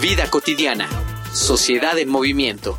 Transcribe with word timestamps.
Vida 0.00 0.30
cotidiana. 0.30 0.88
Sociedad 1.32 1.98
en 1.98 2.08
movimiento. 2.08 2.78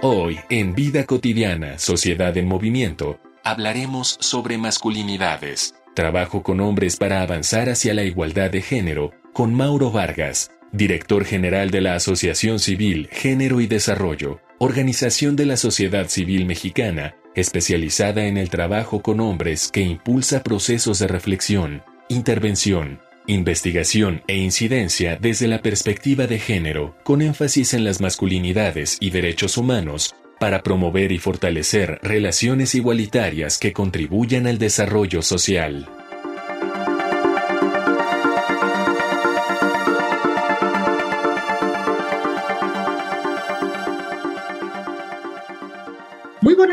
Hoy, 0.00 0.38
en 0.48 0.74
Vida 0.74 1.04
cotidiana, 1.04 1.78
Sociedad 1.78 2.34
en 2.38 2.48
movimiento, 2.48 3.18
hablaremos 3.44 4.16
sobre 4.18 4.56
masculinidades. 4.56 5.74
Trabajo 5.94 6.42
con 6.42 6.60
hombres 6.60 6.96
para 6.96 7.20
avanzar 7.20 7.68
hacia 7.68 7.92
la 7.92 8.04
igualdad 8.04 8.50
de 8.50 8.62
género 8.62 9.10
con 9.34 9.52
Mauro 9.52 9.90
Vargas, 9.90 10.50
director 10.72 11.26
general 11.26 11.70
de 11.70 11.82
la 11.82 11.94
Asociación 11.94 12.58
Civil 12.58 13.10
Género 13.12 13.60
y 13.60 13.66
Desarrollo, 13.66 14.40
organización 14.64 15.34
de 15.34 15.44
la 15.44 15.56
sociedad 15.56 16.06
civil 16.06 16.46
mexicana 16.46 17.16
especializada 17.34 18.26
en 18.26 18.36
el 18.36 18.48
trabajo 18.48 19.02
con 19.02 19.18
hombres 19.18 19.68
que 19.72 19.80
impulsa 19.80 20.44
procesos 20.44 21.00
de 21.00 21.08
reflexión, 21.08 21.82
intervención, 22.08 23.00
investigación 23.26 24.22
e 24.28 24.36
incidencia 24.36 25.18
desde 25.20 25.48
la 25.48 25.62
perspectiva 25.62 26.28
de 26.28 26.38
género, 26.38 26.94
con 27.02 27.22
énfasis 27.22 27.74
en 27.74 27.82
las 27.82 28.00
masculinidades 28.00 28.98
y 29.00 29.10
derechos 29.10 29.56
humanos, 29.56 30.14
para 30.38 30.62
promover 30.62 31.10
y 31.10 31.18
fortalecer 31.18 31.98
relaciones 32.00 32.76
igualitarias 32.76 33.58
que 33.58 33.72
contribuyan 33.72 34.46
al 34.46 34.58
desarrollo 34.58 35.22
social. 35.22 35.88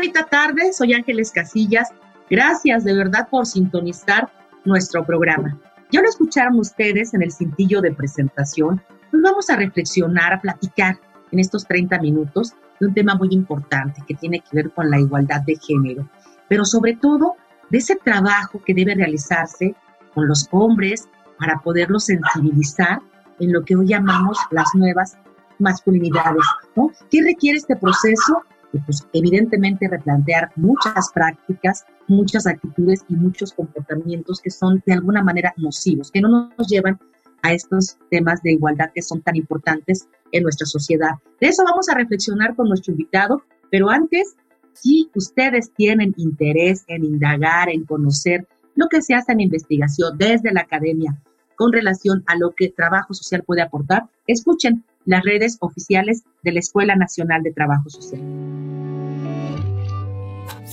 Bonita 0.00 0.24
tarde, 0.24 0.72
soy 0.72 0.94
Ángeles 0.94 1.30
Casillas. 1.30 1.90
Gracias 2.30 2.84
de 2.84 2.94
verdad 2.94 3.28
por 3.30 3.44
sintonizar 3.44 4.32
nuestro 4.64 5.04
programa. 5.04 5.60
Ya 5.92 6.00
lo 6.00 6.08
escucharon 6.08 6.58
ustedes 6.58 7.12
en 7.12 7.20
el 7.20 7.30
cintillo 7.30 7.82
de 7.82 7.92
presentación. 7.92 8.80
Nos 9.12 9.20
vamos 9.20 9.50
a 9.50 9.56
reflexionar, 9.56 10.32
a 10.32 10.40
platicar 10.40 10.98
en 11.32 11.38
estos 11.38 11.66
30 11.66 11.98
minutos 11.98 12.54
de 12.80 12.86
un 12.86 12.94
tema 12.94 13.14
muy 13.14 13.28
importante 13.32 14.02
que 14.08 14.14
tiene 14.14 14.40
que 14.40 14.48
ver 14.56 14.70
con 14.70 14.88
la 14.88 14.98
igualdad 14.98 15.42
de 15.42 15.56
género, 15.56 16.08
pero 16.48 16.64
sobre 16.64 16.96
todo 16.96 17.34
de 17.68 17.76
ese 17.76 17.96
trabajo 17.96 18.58
que 18.64 18.72
debe 18.72 18.94
realizarse 18.94 19.74
con 20.14 20.26
los 20.26 20.48
hombres 20.50 21.10
para 21.38 21.58
poderlos 21.58 22.04
sensibilizar 22.04 23.00
en 23.38 23.52
lo 23.52 23.66
que 23.66 23.76
hoy 23.76 23.88
llamamos 23.88 24.38
las 24.50 24.68
nuevas 24.74 25.18
masculinidades. 25.58 26.46
¿no? 26.74 26.90
¿Qué 27.10 27.22
requiere 27.22 27.58
este 27.58 27.76
proceso? 27.76 28.44
Pues 28.78 29.06
evidentemente 29.12 29.88
replantear 29.88 30.52
muchas 30.56 31.10
prácticas, 31.12 31.84
muchas 32.08 32.46
actitudes 32.46 33.04
y 33.08 33.14
muchos 33.14 33.52
comportamientos 33.52 34.40
que 34.40 34.50
son 34.50 34.82
de 34.86 34.92
alguna 34.92 35.22
manera 35.22 35.52
nocivos, 35.56 36.10
que 36.10 36.20
no 36.20 36.50
nos 36.56 36.68
llevan 36.68 36.98
a 37.42 37.52
estos 37.52 37.96
temas 38.10 38.42
de 38.42 38.52
igualdad 38.52 38.90
que 38.94 39.02
son 39.02 39.22
tan 39.22 39.36
importantes 39.36 40.08
en 40.32 40.42
nuestra 40.42 40.66
sociedad. 40.66 41.12
De 41.40 41.48
eso 41.48 41.64
vamos 41.64 41.88
a 41.88 41.94
reflexionar 41.94 42.54
con 42.54 42.68
nuestro 42.68 42.92
invitado, 42.92 43.42
pero 43.70 43.90
antes, 43.90 44.36
si 44.72 45.10
ustedes 45.14 45.72
tienen 45.74 46.14
interés 46.16 46.84
en 46.86 47.04
indagar, 47.04 47.70
en 47.70 47.84
conocer 47.84 48.46
lo 48.74 48.88
que 48.88 49.02
se 49.02 49.14
hace 49.14 49.32
en 49.32 49.40
investigación 49.40 50.16
desde 50.16 50.52
la 50.52 50.62
academia 50.62 51.20
con 51.56 51.72
relación 51.72 52.22
a 52.26 52.36
lo 52.36 52.52
que 52.52 52.70
trabajo 52.70 53.12
social 53.12 53.42
puede 53.44 53.62
aportar, 53.62 54.08
escuchen 54.26 54.84
las 55.04 55.22
redes 55.24 55.56
oficiales 55.60 56.22
de 56.42 56.52
la 56.52 56.60
Escuela 56.60 56.96
Nacional 56.96 57.42
de 57.42 57.52
Trabajo 57.52 57.88
Social. 57.90 58.20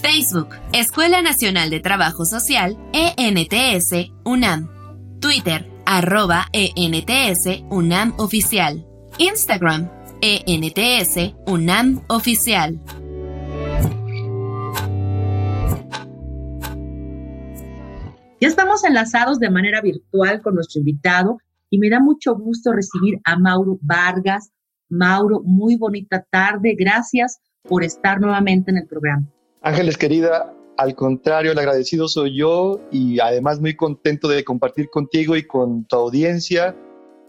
Facebook, 0.01 0.49
Escuela 0.73 1.21
Nacional 1.21 1.69
de 1.69 1.79
Trabajo 1.79 2.25
Social, 2.25 2.77
ENTS, 2.93 4.11
UNAM. 4.23 4.69
Twitter, 5.19 5.67
arroba 5.85 6.45
ENTS, 6.53 7.63
UNAM 7.69 8.13
Oficial. 8.17 8.85
Instagram, 9.17 9.89
ENTS, 10.21 11.35
UNAM 11.47 12.03
Oficial. 12.07 12.79
Ya 18.39 18.47
estamos 18.47 18.83
enlazados 18.83 19.39
de 19.39 19.49
manera 19.49 19.81
virtual 19.81 20.41
con 20.43 20.53
nuestro 20.53 20.79
invitado 20.79 21.39
y 21.69 21.79
me 21.79 21.89
da 21.89 21.99
mucho 21.99 22.35
gusto 22.35 22.73
recibir 22.73 23.19
a 23.23 23.37
Mauro 23.37 23.77
Vargas. 23.81 24.51
Mauro, 24.89 25.41
muy 25.43 25.75
bonita 25.75 26.25
tarde. 26.29 26.75
Gracias 26.77 27.39
por 27.63 27.83
estar 27.83 28.19
nuevamente 28.21 28.71
en 28.71 28.77
el 28.77 28.87
programa. 28.87 29.27
Ángeles, 29.61 29.97
querida, 29.97 30.53
al 30.77 30.95
contrario, 30.95 31.51
el 31.51 31.59
agradecido 31.59 32.07
soy 32.07 32.37
yo 32.37 32.79
y 32.91 33.19
además 33.19 33.59
muy 33.59 33.75
contento 33.75 34.27
de 34.27 34.43
compartir 34.43 34.89
contigo 34.89 35.35
y 35.35 35.45
con 35.45 35.85
tu 35.85 35.95
audiencia 35.95 36.75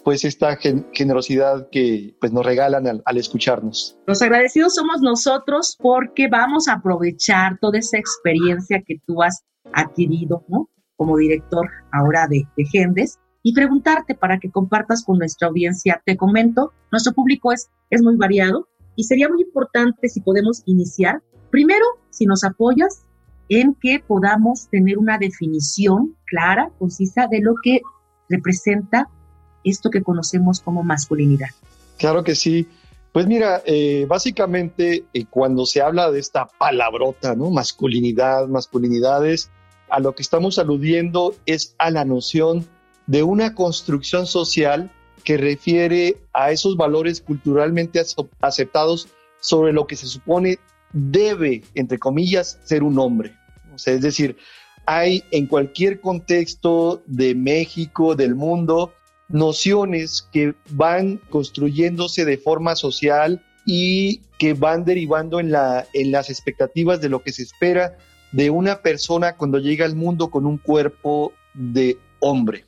pues 0.04 0.24
esta 0.24 0.56
generosidad 0.56 1.68
que 1.70 2.16
pues 2.18 2.32
nos 2.32 2.46
regalan 2.46 2.86
al, 2.86 3.02
al, 3.04 3.16
escucharnos. 3.18 3.98
Los 4.06 4.22
agradecidos 4.22 4.74
somos 4.74 5.02
nosotros 5.02 5.76
porque 5.78 6.28
vamos 6.28 6.66
a 6.66 6.74
aprovechar 6.74 7.58
toda 7.60 7.78
esa 7.78 7.98
experiencia 7.98 8.82
que 8.86 9.00
tú 9.06 9.22
has 9.22 9.42
adquirido, 9.72 10.46
¿no? 10.48 10.70
Como 10.96 11.18
director 11.18 11.68
ahora 11.92 12.26
de, 12.26 12.44
de 12.56 12.64
Gendes 12.64 13.18
y 13.48 13.54
preguntarte 13.54 14.14
para 14.14 14.38
que 14.38 14.50
compartas 14.50 15.02
con 15.02 15.16
nuestra 15.16 15.48
audiencia. 15.48 16.02
Te 16.04 16.18
comento, 16.18 16.74
nuestro 16.92 17.14
público 17.14 17.50
es, 17.50 17.70
es 17.88 18.02
muy 18.02 18.14
variado 18.16 18.68
y 18.94 19.04
sería 19.04 19.26
muy 19.30 19.40
importante 19.40 20.10
si 20.10 20.20
podemos 20.20 20.62
iniciar. 20.66 21.22
Primero, 21.50 21.86
si 22.10 22.26
nos 22.26 22.44
apoyas 22.44 23.04
en 23.48 23.74
que 23.80 24.04
podamos 24.06 24.68
tener 24.68 24.98
una 24.98 25.16
definición 25.16 26.14
clara, 26.26 26.70
concisa 26.78 27.26
de 27.26 27.40
lo 27.40 27.54
que 27.62 27.80
representa 28.28 29.08
esto 29.64 29.88
que 29.88 30.02
conocemos 30.02 30.60
como 30.60 30.82
masculinidad. 30.82 31.48
Claro 31.96 32.22
que 32.24 32.34
sí. 32.34 32.68
Pues 33.14 33.26
mira, 33.26 33.62
eh, 33.64 34.04
básicamente 34.06 35.06
eh, 35.14 35.24
cuando 35.24 35.64
se 35.64 35.80
habla 35.80 36.10
de 36.10 36.20
esta 36.20 36.48
palabrota, 36.58 37.34
¿no? 37.34 37.48
Masculinidad, 37.48 38.46
masculinidades, 38.46 39.50
a 39.88 40.00
lo 40.00 40.14
que 40.14 40.20
estamos 40.20 40.58
aludiendo 40.58 41.34
es 41.46 41.74
a 41.78 41.90
la 41.90 42.04
noción 42.04 42.68
de 43.08 43.24
una 43.24 43.54
construcción 43.54 44.26
social 44.26 44.92
que 45.24 45.36
refiere 45.36 46.18
a 46.32 46.52
esos 46.52 46.76
valores 46.76 47.20
culturalmente 47.20 48.00
aceptados 48.40 49.08
sobre 49.40 49.72
lo 49.72 49.86
que 49.86 49.96
se 49.96 50.06
supone 50.06 50.58
debe, 50.92 51.64
entre 51.74 51.98
comillas, 51.98 52.60
ser 52.64 52.82
un 52.82 52.98
hombre. 52.98 53.34
Es 53.74 54.00
decir, 54.00 54.36
hay 54.86 55.24
en 55.30 55.46
cualquier 55.46 56.00
contexto 56.00 57.02
de 57.06 57.34
México, 57.34 58.14
del 58.14 58.34
mundo, 58.34 58.92
nociones 59.28 60.28
que 60.32 60.54
van 60.70 61.20
construyéndose 61.30 62.24
de 62.24 62.38
forma 62.38 62.76
social 62.76 63.44
y 63.66 64.20
que 64.38 64.54
van 64.54 64.84
derivando 64.84 65.40
en, 65.40 65.50
la, 65.50 65.86
en 65.92 66.10
las 66.10 66.30
expectativas 66.30 67.00
de 67.00 67.08
lo 67.08 67.22
que 67.22 67.32
se 67.32 67.42
espera 67.42 67.96
de 68.32 68.50
una 68.50 68.82
persona 68.82 69.36
cuando 69.36 69.58
llega 69.58 69.86
al 69.86 69.96
mundo 69.96 70.30
con 70.30 70.46
un 70.46 70.58
cuerpo 70.58 71.32
de 71.54 71.98
hombre. 72.20 72.67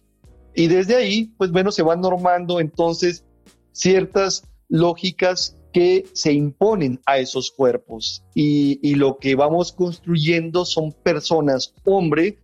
Y 0.54 0.66
desde 0.66 0.96
ahí, 0.96 1.32
pues 1.38 1.50
bueno, 1.50 1.70
se 1.70 1.82
van 1.82 2.00
normando 2.00 2.60
entonces 2.60 3.24
ciertas 3.72 4.44
lógicas 4.68 5.56
que 5.72 6.06
se 6.12 6.32
imponen 6.32 7.00
a 7.06 7.18
esos 7.18 7.50
cuerpos. 7.50 8.24
Y, 8.34 8.94
lo 8.94 9.18
que 9.18 9.34
vamos 9.34 9.72
construyendo 9.72 10.64
son 10.64 10.92
personas, 10.92 11.74
hombre, 11.84 12.38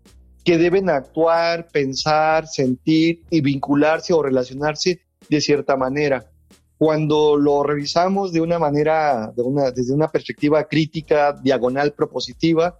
que 0.44 0.58
deben 0.58 0.88
actuar, 0.88 1.68
pensar, 1.68 2.46
sentir 2.46 3.24
y 3.30 3.40
vincularse 3.40 4.12
o 4.12 4.22
relacionarse 4.22 5.00
de 5.28 5.40
cierta 5.40 5.76
manera. 5.76 6.30
Cuando 6.78 7.36
lo 7.36 7.62
revisamos 7.62 8.32
de 8.32 8.42
una 8.42 8.58
manera, 8.58 9.32
desde 9.74 9.92
una 9.92 10.08
perspectiva 10.08 10.68
crítica, 10.68 11.32
diagonal, 11.32 11.94
propositiva, 11.94 12.78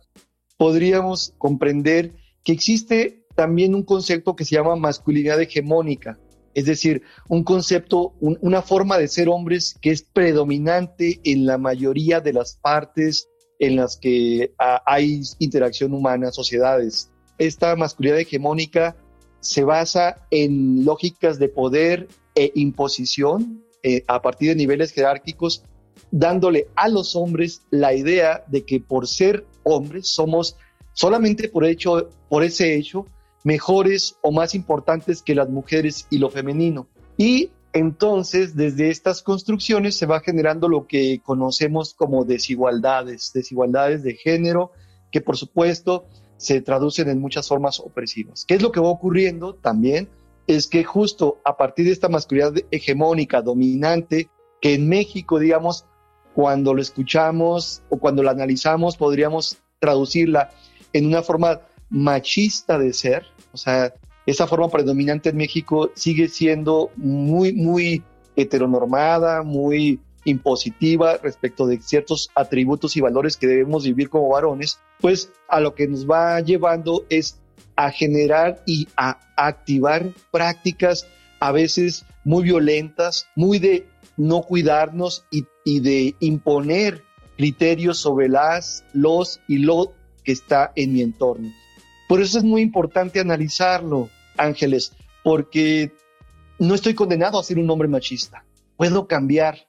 podríamos 0.57 1.35
comprender 1.39 2.15
que 2.45 2.53
existe 2.53 3.26
también 3.37 3.75
un 3.75 3.85
concepto 3.85 4.35
que 4.35 4.45
se 4.45 4.57
llama 4.57 4.75
masculinidad 4.75 5.41
hegemónica, 5.41 6.19
es 6.55 6.65
decir, 6.65 7.03
un 7.29 7.45
concepto, 7.45 8.15
una 8.21 8.63
forma 8.63 8.97
de 8.97 9.09
ser 9.09 9.29
hombres 9.29 9.77
que 9.81 9.91
es 9.91 10.03
predominante 10.03 11.21
en 11.23 11.45
la 11.45 11.59
mayoría 11.59 12.21
de 12.21 12.33
las 12.33 12.57
partes 12.57 13.29
en 13.59 13.77
las 13.77 13.99
que 13.99 14.55
ah, 14.59 14.83
hay 14.87 15.21
interacción 15.39 15.93
humana, 15.93 16.33
sociedades. 16.33 17.11
Esta 17.37 17.77
masculinidad 17.77 18.21
hegemónica 18.21 18.97
se 19.41 19.65
basa 19.65 20.27
en 20.31 20.85
lógicas 20.87 21.39
de 21.39 21.51
poder 21.51 22.09
e 22.35 22.53
imposición 22.55 23.63
eh, 23.83 24.03
a 24.09 24.23
partir 24.23 24.49
de 24.49 24.57
niveles 24.57 24.93
jerárquicos, 24.93 25.63
dándole 26.11 26.69
a 26.75 26.89
los 26.89 27.17
hombres 27.17 27.63
la 27.71 27.95
idea 27.95 28.45
de 28.47 28.65
que 28.65 28.81
por 28.81 29.07
ser 29.07 29.47
hombres 29.63 30.09
somos 30.09 30.57
solamente 30.95 31.51
por, 31.51 31.67
hecho, 31.67 32.09
por 32.31 32.43
ese 32.43 32.75
hecho 32.77 33.07
mejores 33.45 34.17
o 34.23 34.33
más 34.33 34.55
importantes 34.55 35.23
que 35.23 35.35
las 35.35 35.49
mujeres 35.49 36.07
y 36.11 36.19
lo 36.19 36.31
femenino. 36.31 36.89
Y 37.17 37.51
entonces, 37.73 38.57
desde 38.57 38.89
estas 38.89 39.23
construcciones 39.23 39.97
se 39.97 40.07
va 40.07 40.21
generando 40.21 40.69
lo 40.69 40.87
que 40.87 41.21
conocemos 41.23 41.95
como 41.95 42.25
desigualdades, 42.25 43.33
desigualdades 43.35 44.03
de 44.03 44.15
género, 44.15 44.73
que 45.13 45.21
por 45.21 45.37
supuesto 45.37 46.07
se 46.39 46.61
traducen 46.61 47.09
en 47.09 47.21
muchas 47.21 47.49
formas 47.49 47.81
opresivas. 47.81 48.45
¿Qué 48.47 48.55
es 48.55 48.63
lo 48.63 48.73
que 48.73 48.81
va 48.81 48.89
ocurriendo 48.89 49.55
también? 49.55 50.09
Es 50.47 50.69
que 50.69 50.85
justo 50.85 51.39
a 51.45 51.57
partir 51.57 51.87
de 51.87 51.93
esta 51.93 52.09
masculinidad 52.09 52.55
hegemónica, 52.71 53.43
dominante, 53.43 54.31
que 54.61 54.75
en 54.75 54.89
México, 54.89 55.39
digamos, 55.39 55.85
cuando 56.35 56.75
lo 56.75 56.83
escuchamos 56.83 57.83
o 57.91 57.99
cuando 57.99 58.23
lo 58.23 58.31
analizamos, 58.31 58.97
podríamos 58.97 59.59
traducirla 59.81 60.51
en 60.93 61.07
una 61.07 61.23
forma 61.23 61.61
machista 61.91 62.79
de 62.79 62.93
ser, 62.93 63.27
o 63.53 63.57
sea, 63.57 63.95
esa 64.27 64.47
forma 64.47 64.69
predominante 64.69 65.29
en 65.29 65.37
México 65.37 65.91
sigue 65.95 66.29
siendo 66.29 66.91
muy, 66.97 67.53
muy 67.53 68.03
heteronormada, 68.35 69.43
muy 69.43 70.01
impositiva 70.25 71.19
respecto 71.19 71.67
de 71.67 71.81
ciertos 71.81 72.31
atributos 72.35 72.97
y 72.97 73.01
valores 73.01 73.37
que 73.37 73.47
debemos 73.47 73.85
vivir 73.85 74.11
como 74.11 74.29
varones, 74.29 74.81
pues 75.01 75.31
a 75.49 75.61
lo 75.61 75.75
que 75.75 75.87
nos 75.87 76.09
va 76.11 76.41
llevando 76.41 77.05
es 77.09 77.39
a 77.77 77.91
generar 77.91 78.63
y 78.67 78.89
a 78.97 79.21
activar 79.37 80.13
prácticas 80.33 81.07
a 81.41 81.53
veces 81.53 82.05
muy 82.25 82.45
violentas, 82.45 83.29
muy 83.37 83.59
de 83.59 83.87
no 84.17 84.43
cuidarnos 84.43 85.25
y, 85.31 85.47
de 85.81 86.15
imponer 86.21 87.03
criterios 87.37 87.99
sobre 87.99 88.29
las, 88.29 88.85
los 88.93 89.41
y 89.47 89.59
lo 89.59 89.93
que 90.25 90.33
está 90.33 90.73
en 90.75 90.93
mi 90.93 91.03
entorno. 91.03 91.53
Por 92.09 92.21
eso 92.21 92.39
es 92.39 92.45
muy 92.45 92.63
importante 92.63 93.21
analizarlo, 93.21 94.09
Ángeles, 94.37 94.93
porque 95.25 95.93
no 96.59 96.75
estoy 96.75 96.95
condenado 96.95 97.39
a 97.39 97.45
ser 97.45 97.59
un 97.59 97.69
hombre 97.71 97.89
machista. 97.89 98.45
Puedo 98.77 99.07
cambiar, 99.07 99.69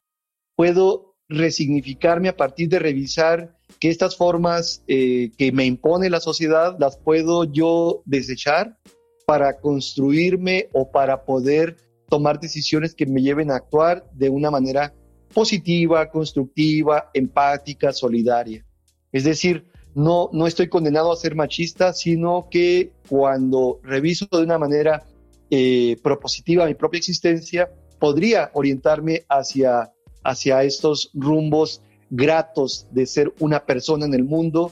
puedo 0.56 1.16
resignificarme 1.30 2.30
a 2.30 2.38
partir 2.38 2.70
de 2.70 2.80
revisar 2.80 3.58
que 3.80 3.90
estas 3.90 4.16
formas 4.16 4.84
eh, 4.88 5.32
que 5.38 5.52
me 5.52 5.66
impone 5.66 6.10
la 6.10 6.22
sociedad 6.22 6.78
las 6.80 6.98
puedo 6.98 7.44
yo 7.44 8.02
desechar 8.06 8.78
para 9.26 9.60
construirme 9.60 10.70
o 10.74 10.90
para 10.90 11.26
poder 11.26 11.76
tomar 12.08 12.40
decisiones 12.40 12.96
que 12.96 13.06
me 13.06 13.22
lleven 13.22 13.52
a 13.52 13.58
actuar 13.58 14.10
de 14.14 14.30
una 14.30 14.50
manera 14.50 14.94
positiva, 15.34 16.10
constructiva, 16.10 17.10
empática, 17.14 17.92
solidaria. 17.92 18.66
Es 19.12 19.26
decir, 19.26 19.66
no, 19.98 20.30
no 20.32 20.46
estoy 20.46 20.70
condenado 20.70 21.12
a 21.12 21.16
ser 21.16 21.34
machista, 21.34 21.92
sino 21.92 22.50
que 22.52 22.92
cuando 23.10 23.80
reviso 23.82 24.28
de 24.32 24.44
una 24.44 24.60
manera 24.60 25.08
eh, 25.50 25.98
propositiva 26.04 26.68
mi 26.68 26.76
propia 26.76 27.00
existencia, 27.00 27.72
podría 27.98 28.52
orientarme 28.54 29.24
hacia, 29.28 29.92
hacia 30.24 30.62
estos 30.62 31.10
rumbos 31.16 31.82
gratos 32.12 32.86
de 32.92 33.08
ser 33.08 33.34
una 33.40 33.66
persona 33.66 34.06
en 34.06 34.14
el 34.14 34.24
mundo 34.24 34.72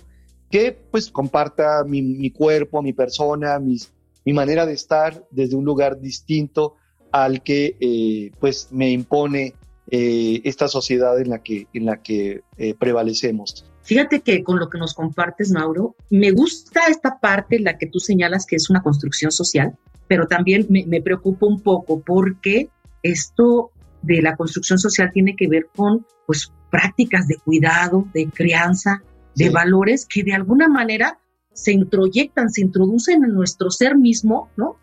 que 0.51 0.77
pues 0.91 1.09
comparta 1.09 1.83
mi, 1.83 2.29
cuerpo, 2.29 2.83
mi 2.83 2.93
persona, 2.93 3.57
mis, 3.57 3.91
mi 4.25 4.33
manera 4.33 4.67
de 4.67 4.73
estar 4.73 5.25
desde 5.31 5.55
un 5.55 5.65
lugar 5.65 5.99
distinto 5.99 6.75
al 7.11 7.41
que 7.41 7.75
eh, 7.79 8.29
pues 8.39 8.67
me 8.71 8.91
impone 8.91 9.55
eh, 9.89 10.41
esta 10.43 10.67
sociedad 10.67 11.19
en 11.19 11.31
la 11.31 11.41
que, 11.41 11.65
en 11.73 11.85
la 11.87 12.03
que 12.03 12.43
prevalecemos. 12.77 13.65
Fíjate 13.85 14.21
que 14.21 14.43
con 14.43 14.59
lo 14.59 14.69
que 14.69 14.79
nos 14.79 14.95
compartes, 14.95 15.51
Mauro, 15.51 15.95
me 16.09 16.31
gusta 16.31 16.87
esta 16.89 17.19
parte, 17.19 17.59
la 17.59 17.77
que 17.77 17.85
tú 17.85 17.99
señalas 17.99 18.47
que 18.47 18.55
es 18.55 18.69
una 18.69 18.81
construcción 18.81 19.31
social, 19.31 19.77
pero 20.07 20.27
también 20.27 20.65
me, 20.69 21.01
preocupa 21.01 21.45
un 21.45 21.61
poco 21.61 22.01
porque 22.01 22.69
esto 23.03 23.71
de 24.01 24.23
la 24.23 24.35
construcción 24.35 24.79
social 24.79 25.11
tiene 25.13 25.35
que 25.35 25.47
ver 25.47 25.67
con 25.75 26.05
pues 26.25 26.51
prácticas 26.71 27.27
de 27.27 27.37
cuidado, 27.37 28.07
de 28.13 28.27
crianza, 28.27 29.03
de 29.35 29.51
valores 29.51 30.07
que 30.07 30.23
de 30.23 30.33
alguna 30.33 30.67
manera 30.67 31.19
se 31.53 31.71
introyectan, 31.71 32.49
se 32.49 32.61
introducen 32.61 33.23
en 33.23 33.33
nuestro 33.33 33.69
ser 33.69 33.95
mismo, 33.95 34.49
¿no? 34.57 34.77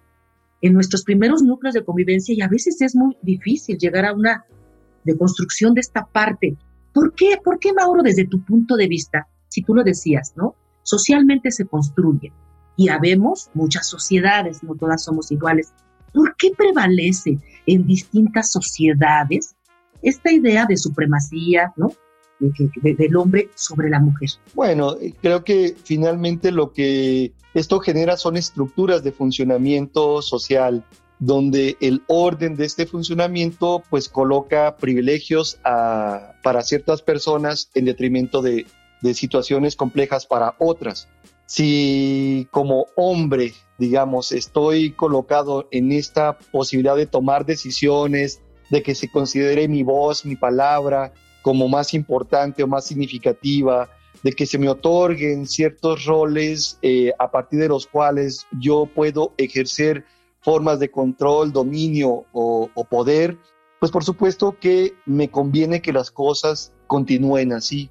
En 0.60 0.74
nuestros 0.74 1.02
primeros 1.02 1.42
núcleos 1.42 1.74
de 1.74 1.84
convivencia 1.84 2.34
y 2.34 2.40
a 2.40 2.48
veces 2.48 2.80
es 2.80 2.94
muy 2.94 3.16
difícil 3.20 3.78
llegar 3.78 4.06
a 4.06 4.14
una 4.14 4.44
deconstrucción 5.04 5.74
de 5.74 5.80
esta 5.80 6.06
parte. 6.06 6.56
¿Por 6.92 7.14
qué, 7.14 7.38
¿Por 7.42 7.58
qué, 7.58 7.72
Mauro, 7.72 8.02
desde 8.02 8.26
tu 8.26 8.44
punto 8.44 8.76
de 8.76 8.88
vista, 8.88 9.26
si 9.48 9.62
tú 9.62 9.74
lo 9.74 9.82
decías, 9.82 10.32
¿no? 10.36 10.54
Socialmente 10.82 11.50
se 11.50 11.66
construye 11.66 12.32
y 12.76 12.88
habemos 12.88 13.50
muchas 13.54 13.88
sociedades, 13.88 14.62
no 14.62 14.74
todas 14.74 15.04
somos 15.04 15.30
iguales. 15.30 15.72
¿Por 16.12 16.34
qué 16.36 16.50
prevalece 16.56 17.38
en 17.66 17.86
distintas 17.86 18.50
sociedades 18.50 19.54
esta 20.02 20.32
idea 20.32 20.66
de 20.66 20.76
supremacía, 20.76 21.72
¿no? 21.76 21.92
del 22.82 23.16
hombre 23.16 23.50
sobre 23.54 23.88
la 23.88 24.00
mujer. 24.00 24.30
Bueno, 24.54 24.96
creo 25.20 25.44
que 25.44 25.76
finalmente 25.84 26.50
lo 26.50 26.72
que 26.72 27.32
esto 27.54 27.80
genera 27.80 28.16
son 28.16 28.36
estructuras 28.36 29.04
de 29.04 29.12
funcionamiento 29.12 30.22
social 30.22 30.84
donde 31.24 31.76
el 31.80 32.02
orden 32.08 32.56
de 32.56 32.64
este 32.64 32.84
funcionamiento 32.84 33.84
pues 33.88 34.08
coloca 34.08 34.74
privilegios 34.74 35.56
para 35.62 36.62
ciertas 36.62 37.00
personas 37.00 37.70
en 37.74 37.84
detrimento 37.84 38.42
de, 38.42 38.66
situaciones 39.14 39.76
complejas 39.76 40.26
para 40.26 40.56
otras. 40.58 41.06
Si 41.46 42.48
como 42.50 42.86
hombre, 42.96 43.52
digamos, 43.78 44.32
estoy 44.32 44.94
colocado 44.94 45.68
en 45.70 45.92
esta 45.92 46.38
posibilidad 46.38 46.96
de 46.96 47.06
tomar 47.06 47.46
decisiones, 47.46 48.40
de 48.70 48.82
que 48.82 48.96
se 48.96 49.08
considere 49.08 49.68
mi 49.68 49.84
voz, 49.84 50.24
mi 50.24 50.34
palabra 50.34 51.12
como 51.40 51.68
más 51.68 51.94
importante 51.94 52.64
o 52.64 52.66
más 52.66 52.84
significativa, 52.84 53.88
de 54.24 54.32
que 54.32 54.46
se 54.46 54.58
me 54.58 54.68
otorguen 54.68 55.46
ciertos 55.46 56.04
roles 56.04 56.80
eh, 56.82 57.12
a 57.16 57.30
partir 57.30 57.60
de 57.60 57.68
los 57.68 57.86
cuales 57.86 58.44
yo 58.58 58.86
puedo 58.92 59.34
ejercer 59.36 60.04
formas 60.42 60.78
de 60.78 60.90
control, 60.90 61.52
dominio 61.52 62.26
o, 62.32 62.86
poder, 62.90 63.38
pues 63.80 63.90
por 63.90 64.04
supuesto 64.04 64.56
que 64.60 64.94
me 65.06 65.30
conviene 65.30 65.80
que 65.80 65.92
las 65.92 66.10
cosas 66.10 66.72
continúen 66.86 67.52
así. 67.52 67.90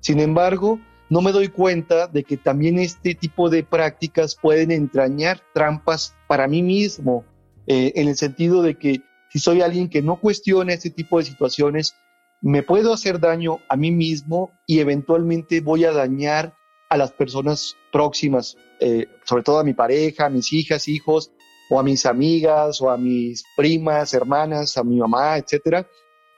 Sin 0.00 0.20
embargo, 0.20 0.78
no 1.10 1.22
me 1.22 1.32
doy 1.32 1.48
cuenta 1.48 2.06
de 2.06 2.22
que 2.24 2.36
también 2.36 2.78
este 2.78 3.14
tipo 3.14 3.48
de 3.50 3.64
prácticas 3.64 4.36
pueden 4.36 4.70
entrañar 4.70 5.40
trampas 5.54 6.14
para 6.26 6.46
mí 6.46 6.62
mismo, 6.62 7.24
eh, 7.66 7.92
en 7.96 8.08
el 8.08 8.16
sentido 8.16 8.62
de 8.62 8.78
que 8.78 9.02
si 9.30 9.38
soy 9.38 9.62
alguien 9.62 9.88
que 9.88 10.02
no 10.02 10.20
cuestiona 10.20 10.72
este 10.72 10.90
tipo 10.90 11.18
de 11.18 11.24
situaciones, 11.24 11.94
me 12.40 12.62
puedo 12.62 12.92
hacer 12.92 13.18
daño 13.18 13.58
a 13.68 13.76
mí 13.76 13.90
mismo 13.90 14.50
y 14.66 14.80
eventualmente 14.80 15.60
voy 15.60 15.84
a 15.84 15.92
dañar 15.92 16.54
a 16.88 16.96
las 16.96 17.12
personas 17.12 17.76
próximas, 17.92 18.56
eh, 18.80 19.06
sobre 19.24 19.42
todo 19.42 19.58
a 19.58 19.64
mi 19.64 19.74
pareja, 19.74 20.26
a 20.26 20.30
mis 20.30 20.52
hijas, 20.52 20.88
hijos, 20.88 21.32
o 21.68 21.78
a 21.78 21.82
mis 21.82 22.06
amigas 22.06 22.80
o 22.80 22.90
a 22.90 22.96
mis 22.96 23.44
primas, 23.56 24.14
hermanas, 24.14 24.76
a 24.76 24.84
mi 24.84 24.96
mamá, 24.96 25.36
etcétera, 25.38 25.86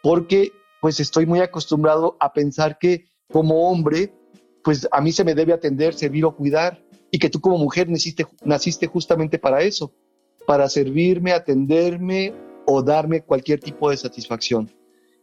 porque 0.02 0.52
pues 0.80 0.98
estoy 1.00 1.26
muy 1.26 1.40
acostumbrado 1.40 2.16
a 2.20 2.32
pensar 2.32 2.78
que 2.78 3.06
como 3.30 3.70
hombre, 3.70 4.12
pues 4.64 4.88
a 4.90 5.00
mí 5.00 5.12
se 5.12 5.24
me 5.24 5.34
debe 5.34 5.52
atender, 5.52 5.94
servir 5.94 6.24
o 6.24 6.34
cuidar 6.34 6.82
y 7.10 7.18
que 7.18 7.30
tú 7.30 7.40
como 7.40 7.58
mujer 7.58 7.88
naciste, 7.88 8.26
naciste 8.44 8.86
justamente 8.86 9.38
para 9.38 9.62
eso, 9.62 9.92
para 10.46 10.68
servirme, 10.68 11.32
atenderme 11.32 12.32
o 12.66 12.82
darme 12.82 13.22
cualquier 13.22 13.60
tipo 13.60 13.90
de 13.90 13.96
satisfacción. 13.96 14.70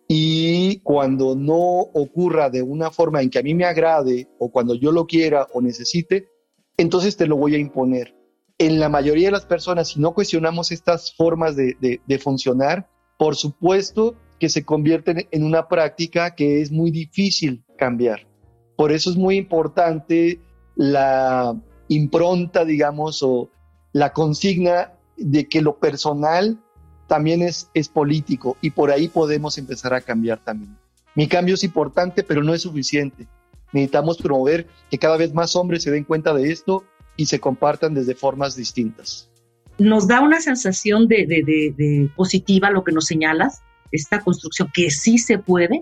Y 0.08 0.80
cuando 0.82 1.36
no 1.36 1.80
ocurra 1.80 2.50
de 2.50 2.62
una 2.62 2.92
forma 2.92 3.22
en 3.22 3.30
que 3.30 3.40
a 3.40 3.44
mí 3.44 3.54
me 3.54 3.66
agrade 3.66 4.30
o 4.40 4.50
cuando 4.50 4.74
yo 4.74 4.92
lo 4.92 5.06
quiera 5.06 5.48
o 5.54 5.62
necesite, 5.62 6.30
entonces 6.78 7.18
te 7.18 7.28
lo 7.28 7.36
voy 7.36 7.56
a 7.56 7.58
imponer 7.58 8.16
en 8.58 8.80
la 8.80 8.90
mayoría 8.90 9.28
de 9.28 9.32
las 9.32 9.46
personas, 9.46 9.90
si 9.90 10.00
no 10.00 10.14
cuestionamos 10.14 10.72
estas 10.72 11.14
formas 11.14 11.56
de, 11.56 12.20
funcionar, 12.22 12.90
por 13.18 13.36
supuesto 13.36 14.16
que 14.40 14.50
se 14.50 14.64
convierten 14.64 15.28
en 15.32 15.44
una 15.44 15.68
práctica 15.68 16.36
que 16.36 16.62
es 16.62 16.72
muy 16.72 16.92
difícil 16.92 17.64
cambiar. 17.78 18.28
Por 18.76 18.92
eso 18.92 19.10
es 19.10 19.16
muy 19.16 19.38
importante 19.38 20.40
la 20.76 21.56
impronta, 21.88 22.66
digamos, 22.66 23.24
o 23.24 23.50
la 23.94 24.14
consigna 24.14 24.94
de 25.18 25.48
que 25.48 25.62
lo 25.62 25.80
personal 25.80 26.60
también 27.08 27.42
es, 27.42 27.70
es 27.74 27.90
político 27.90 28.58
y 28.62 28.72
por 28.72 28.92
ahí 28.92 29.08
podemos 29.08 29.58
empezar 29.58 29.94
a 29.94 30.02
cambiar 30.02 30.44
también. 30.44 30.78
Mi 31.16 31.28
cambio 31.28 31.56
es 31.56 31.64
importante, 31.64 32.24
pero 32.24 32.44
no 32.44 32.54
es 32.54 32.62
suficiente. 32.64 33.28
necesitamos 33.72 34.18
promover 34.18 34.68
que 34.92 35.00
cada 35.00 35.18
vez 35.18 35.34
más 35.34 35.56
hombres 35.56 35.84
se 35.84 35.92
den 35.92 36.04
cuenta 36.04 36.34
de 36.34 36.52
esto 36.52 36.84
y 37.17 37.25
se 37.25 37.39
compartan 37.39 37.93
desde 37.93 38.15
formas 38.15 38.55
distintas. 38.55 39.29
Nos 39.77 40.07
da 40.07 40.21
una 40.21 40.39
sensación 40.39 41.07
de, 41.07 41.25
de, 41.27 42.09
positiva 42.15 42.71
lo 42.71 42.83
que 42.83 42.91
nos 42.93 43.05
señalas, 43.05 43.62
esta 43.91 44.21
construcción 44.21 44.69
que 44.74 44.89
sí 44.89 45.17
se 45.17 45.38
puede, 45.38 45.81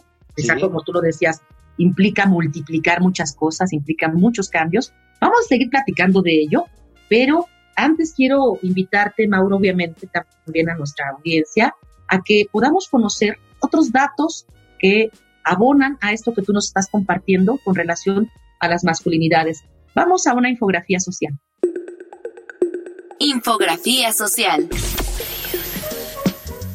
como 0.59 0.81
tú 0.81 0.93
lo 0.93 1.01
decías, 1.01 1.41
implica 1.77 2.25
multiplicar 2.25 3.01
muchas 3.01 3.35
cosas, 3.35 3.73
implica 3.73 4.09
muchos 4.09 4.49
cambios. 4.49 4.93
Vamos 5.21 5.39
a 5.45 5.47
seguir 5.47 5.69
platicando 5.69 6.21
de 6.21 6.41
ello, 6.41 6.65
pero 7.09 7.45
antes 7.75 8.13
quiero 8.15 8.57
invitarte, 8.61 9.27
Mauro, 9.27 9.57
obviamente 9.57 10.07
también 10.07 10.69
a 10.69 10.75
nuestra 10.75 11.09
audiencia, 11.09 11.75
a 12.07 12.21
que 12.21 12.45
podamos 12.51 12.87
conocer 12.89 13.37
otros 13.59 13.91
datos 13.91 14.45
que 14.79 15.09
abonan 15.43 15.97
a 16.01 16.11
esto 16.11 16.33
que 16.33 16.41
tú 16.41 16.53
nos 16.53 16.67
estás 16.67 16.89
compartiendo 16.89 17.59
con 17.63 17.75
relación 17.75 18.29
a 18.59 18.67
las 18.67 18.83
masculinidades. 18.83 19.63
Vamos 19.95 20.27
a 20.27 20.33
una 20.33 20.49
infografía 20.49 20.99
social. 20.99 21.39
Infografía 23.17 24.11
social. 24.11 24.67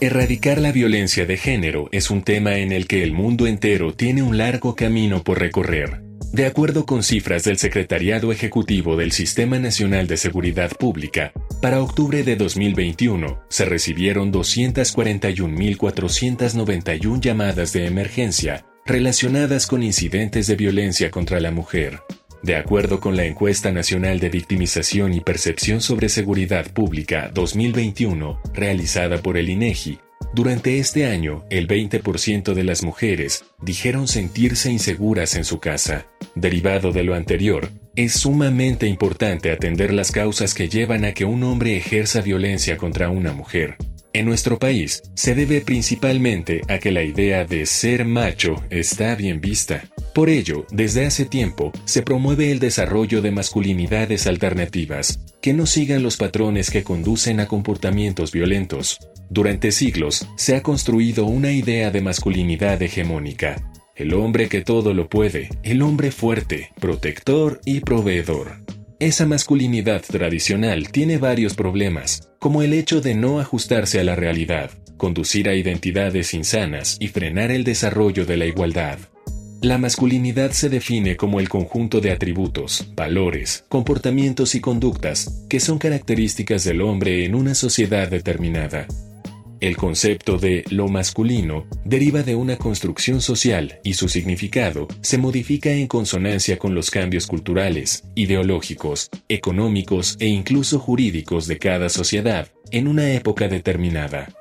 Erradicar 0.00 0.58
la 0.58 0.72
violencia 0.72 1.26
de 1.26 1.36
género 1.36 1.90
es 1.92 2.10
un 2.10 2.22
tema 2.22 2.56
en 2.56 2.72
el 2.72 2.86
que 2.86 3.02
el 3.02 3.12
mundo 3.12 3.46
entero 3.46 3.92
tiene 3.92 4.22
un 4.22 4.38
largo 4.38 4.74
camino 4.74 5.22
por 5.22 5.38
recorrer. 5.38 6.00
De 6.32 6.46
acuerdo 6.46 6.86
con 6.86 7.02
cifras 7.02 7.44
del 7.44 7.58
Secretariado 7.58 8.32
Ejecutivo 8.32 8.96
del 8.96 9.12
Sistema 9.12 9.58
Nacional 9.58 10.06
de 10.06 10.16
Seguridad 10.16 10.70
Pública, 10.70 11.34
para 11.60 11.82
octubre 11.82 12.22
de 12.22 12.36
2021 12.36 13.42
se 13.50 13.66
recibieron 13.66 14.32
241.491 14.32 17.20
llamadas 17.20 17.74
de 17.74 17.84
emergencia 17.84 18.64
relacionadas 18.86 19.66
con 19.66 19.82
incidentes 19.82 20.46
de 20.46 20.56
violencia 20.56 21.10
contra 21.10 21.38
la 21.38 21.50
mujer. 21.50 22.00
De 22.42 22.56
acuerdo 22.56 23.00
con 23.00 23.16
la 23.16 23.26
Encuesta 23.26 23.70
Nacional 23.70 24.18
de 24.18 24.30
Victimización 24.30 25.12
y 25.12 25.20
Percepción 25.20 25.82
sobre 25.82 26.08
Seguridad 26.08 26.72
Pública 26.72 27.30
2021, 27.34 28.40
realizada 28.54 29.18
por 29.18 29.36
el 29.36 29.50
INEGI, 29.50 29.98
durante 30.32 30.78
este 30.78 31.06
año, 31.06 31.44
el 31.50 31.66
20% 31.66 32.54
de 32.54 32.64
las 32.64 32.84
mujeres 32.84 33.44
dijeron 33.60 34.06
sentirse 34.06 34.70
inseguras 34.70 35.34
en 35.34 35.44
su 35.44 35.58
casa. 35.58 36.06
Derivado 36.34 36.92
de 36.92 37.02
lo 37.02 37.14
anterior, 37.14 37.68
es 37.96 38.12
sumamente 38.12 38.86
importante 38.86 39.50
atender 39.50 39.92
las 39.92 40.12
causas 40.12 40.54
que 40.54 40.68
llevan 40.68 41.04
a 41.04 41.12
que 41.12 41.24
un 41.24 41.42
hombre 41.42 41.76
ejerza 41.76 42.20
violencia 42.20 42.76
contra 42.76 43.10
una 43.10 43.32
mujer. 43.32 43.76
En 44.12 44.24
nuestro 44.24 44.58
país, 44.58 45.02
se 45.14 45.34
debe 45.34 45.60
principalmente 45.60 46.62
a 46.68 46.78
que 46.78 46.92
la 46.92 47.02
idea 47.02 47.44
de 47.44 47.66
ser 47.66 48.04
macho 48.04 48.64
está 48.70 49.14
bien 49.16 49.40
vista. 49.40 49.84
Por 50.14 50.28
ello, 50.28 50.66
desde 50.72 51.06
hace 51.06 51.24
tiempo, 51.24 51.70
se 51.84 52.02
promueve 52.02 52.50
el 52.50 52.58
desarrollo 52.58 53.22
de 53.22 53.30
masculinidades 53.30 54.26
alternativas, 54.26 55.20
que 55.40 55.52
no 55.52 55.66
sigan 55.66 56.02
los 56.02 56.16
patrones 56.16 56.70
que 56.70 56.82
conducen 56.82 57.38
a 57.38 57.46
comportamientos 57.46 58.32
violentos. 58.32 58.98
Durante 59.28 59.70
siglos 59.70 60.26
se 60.36 60.56
ha 60.56 60.62
construido 60.62 61.26
una 61.26 61.52
idea 61.52 61.92
de 61.92 62.00
masculinidad 62.00 62.82
hegemónica. 62.82 63.70
El 63.94 64.14
hombre 64.14 64.48
que 64.48 64.62
todo 64.62 64.94
lo 64.94 65.08
puede, 65.08 65.48
el 65.62 65.82
hombre 65.82 66.10
fuerte, 66.10 66.70
protector 66.80 67.60
y 67.64 67.80
proveedor. 67.80 68.64
Esa 68.98 69.26
masculinidad 69.26 70.02
tradicional 70.02 70.90
tiene 70.90 71.18
varios 71.18 71.54
problemas, 71.54 72.30
como 72.40 72.62
el 72.62 72.72
hecho 72.72 73.00
de 73.00 73.14
no 73.14 73.38
ajustarse 73.38 74.00
a 74.00 74.04
la 74.04 74.16
realidad, 74.16 74.70
conducir 74.96 75.48
a 75.48 75.54
identidades 75.54 76.34
insanas 76.34 76.96
y 76.98 77.08
frenar 77.08 77.50
el 77.52 77.62
desarrollo 77.62 78.26
de 78.26 78.36
la 78.36 78.46
igualdad. 78.46 78.98
La 79.62 79.76
masculinidad 79.76 80.52
se 80.52 80.70
define 80.70 81.18
como 81.18 81.38
el 81.38 81.50
conjunto 81.50 82.00
de 82.00 82.12
atributos, 82.12 82.94
valores, 82.96 83.66
comportamientos 83.68 84.54
y 84.54 84.60
conductas 84.60 85.44
que 85.50 85.60
son 85.60 85.78
características 85.78 86.64
del 86.64 86.80
hombre 86.80 87.26
en 87.26 87.34
una 87.34 87.54
sociedad 87.54 88.08
determinada. 88.08 88.86
El 89.60 89.76
concepto 89.76 90.38
de 90.38 90.64
lo 90.70 90.88
masculino 90.88 91.66
deriva 91.84 92.22
de 92.22 92.36
una 92.36 92.56
construcción 92.56 93.20
social 93.20 93.80
y 93.84 93.92
su 93.92 94.08
significado 94.08 94.88
se 95.02 95.18
modifica 95.18 95.70
en 95.70 95.88
consonancia 95.88 96.58
con 96.58 96.74
los 96.74 96.90
cambios 96.90 97.26
culturales, 97.26 98.04
ideológicos, 98.14 99.10
económicos 99.28 100.16
e 100.20 100.28
incluso 100.28 100.78
jurídicos 100.78 101.46
de 101.46 101.58
cada 101.58 101.90
sociedad 101.90 102.48
en 102.70 102.88
una 102.88 103.12
época 103.12 103.46
determinada. 103.48 104.39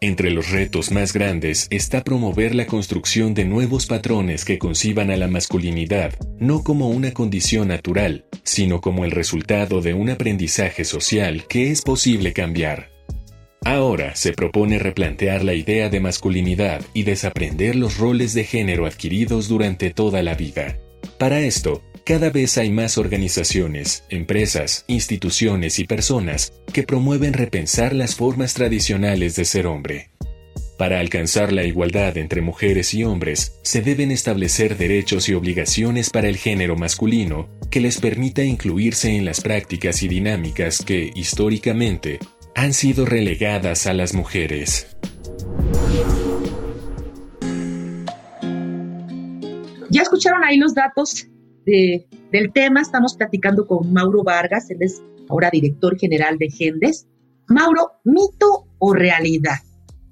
Entre 0.00 0.30
los 0.30 0.50
retos 0.50 0.92
más 0.92 1.12
grandes 1.12 1.66
está 1.70 2.04
promover 2.04 2.54
la 2.54 2.66
construcción 2.66 3.34
de 3.34 3.44
nuevos 3.44 3.86
patrones 3.86 4.44
que 4.44 4.56
conciban 4.56 5.10
a 5.10 5.16
la 5.16 5.26
masculinidad 5.26 6.14
no 6.38 6.62
como 6.62 6.88
una 6.88 7.12
condición 7.12 7.66
natural, 7.66 8.24
sino 8.44 8.80
como 8.80 9.04
el 9.04 9.10
resultado 9.10 9.80
de 9.80 9.94
un 9.94 10.10
aprendizaje 10.10 10.84
social 10.84 11.46
que 11.48 11.72
es 11.72 11.82
posible 11.82 12.32
cambiar. 12.32 12.90
Ahora 13.64 14.14
se 14.14 14.32
propone 14.32 14.78
replantear 14.78 15.42
la 15.42 15.54
idea 15.54 15.88
de 15.88 15.98
masculinidad 15.98 16.80
y 16.94 17.02
desaprender 17.02 17.74
los 17.74 17.98
roles 17.98 18.34
de 18.34 18.44
género 18.44 18.86
adquiridos 18.86 19.48
durante 19.48 19.90
toda 19.90 20.22
la 20.22 20.34
vida. 20.34 20.78
Para 21.18 21.40
esto, 21.40 21.82
cada 22.08 22.30
vez 22.30 22.56
hay 22.56 22.70
más 22.70 22.96
organizaciones, 22.96 24.02
empresas, 24.08 24.86
instituciones 24.86 25.78
y 25.78 25.84
personas 25.84 26.54
que 26.72 26.82
promueven 26.82 27.34
repensar 27.34 27.94
las 27.94 28.14
formas 28.14 28.54
tradicionales 28.54 29.36
de 29.36 29.44
ser 29.44 29.66
hombre. 29.66 30.08
Para 30.78 31.00
alcanzar 31.00 31.52
la 31.52 31.64
igualdad 31.64 32.16
entre 32.16 32.40
mujeres 32.40 32.94
y 32.94 33.04
hombres, 33.04 33.58
se 33.62 33.82
deben 33.82 34.10
establecer 34.10 34.78
derechos 34.78 35.28
y 35.28 35.34
obligaciones 35.34 36.08
para 36.08 36.28
el 36.28 36.38
género 36.38 36.76
masculino 36.76 37.50
que 37.70 37.80
les 37.80 38.00
permita 38.00 38.42
incluirse 38.42 39.14
en 39.14 39.26
las 39.26 39.42
prácticas 39.42 40.02
y 40.02 40.08
dinámicas 40.08 40.82
que, 40.82 41.12
históricamente, 41.14 42.20
han 42.54 42.72
sido 42.72 43.04
relegadas 43.04 43.86
a 43.86 43.92
las 43.92 44.14
mujeres. 44.14 44.96
Ya 49.90 50.00
escucharon 50.00 50.42
ahí 50.42 50.56
los 50.56 50.72
datos 50.72 51.28
del 51.68 52.52
tema. 52.52 52.80
Estamos 52.80 53.16
platicando 53.16 53.66
con 53.66 53.92
Mauro 53.92 54.22
Vargas, 54.24 54.70
él 54.70 54.78
es 54.80 55.02
ahora 55.28 55.50
director 55.50 55.98
general 55.98 56.38
de 56.38 56.50
Gendes. 56.50 57.06
Mauro, 57.48 57.92
¿mito 58.04 58.66
o 58.78 58.94
realidad? 58.94 59.58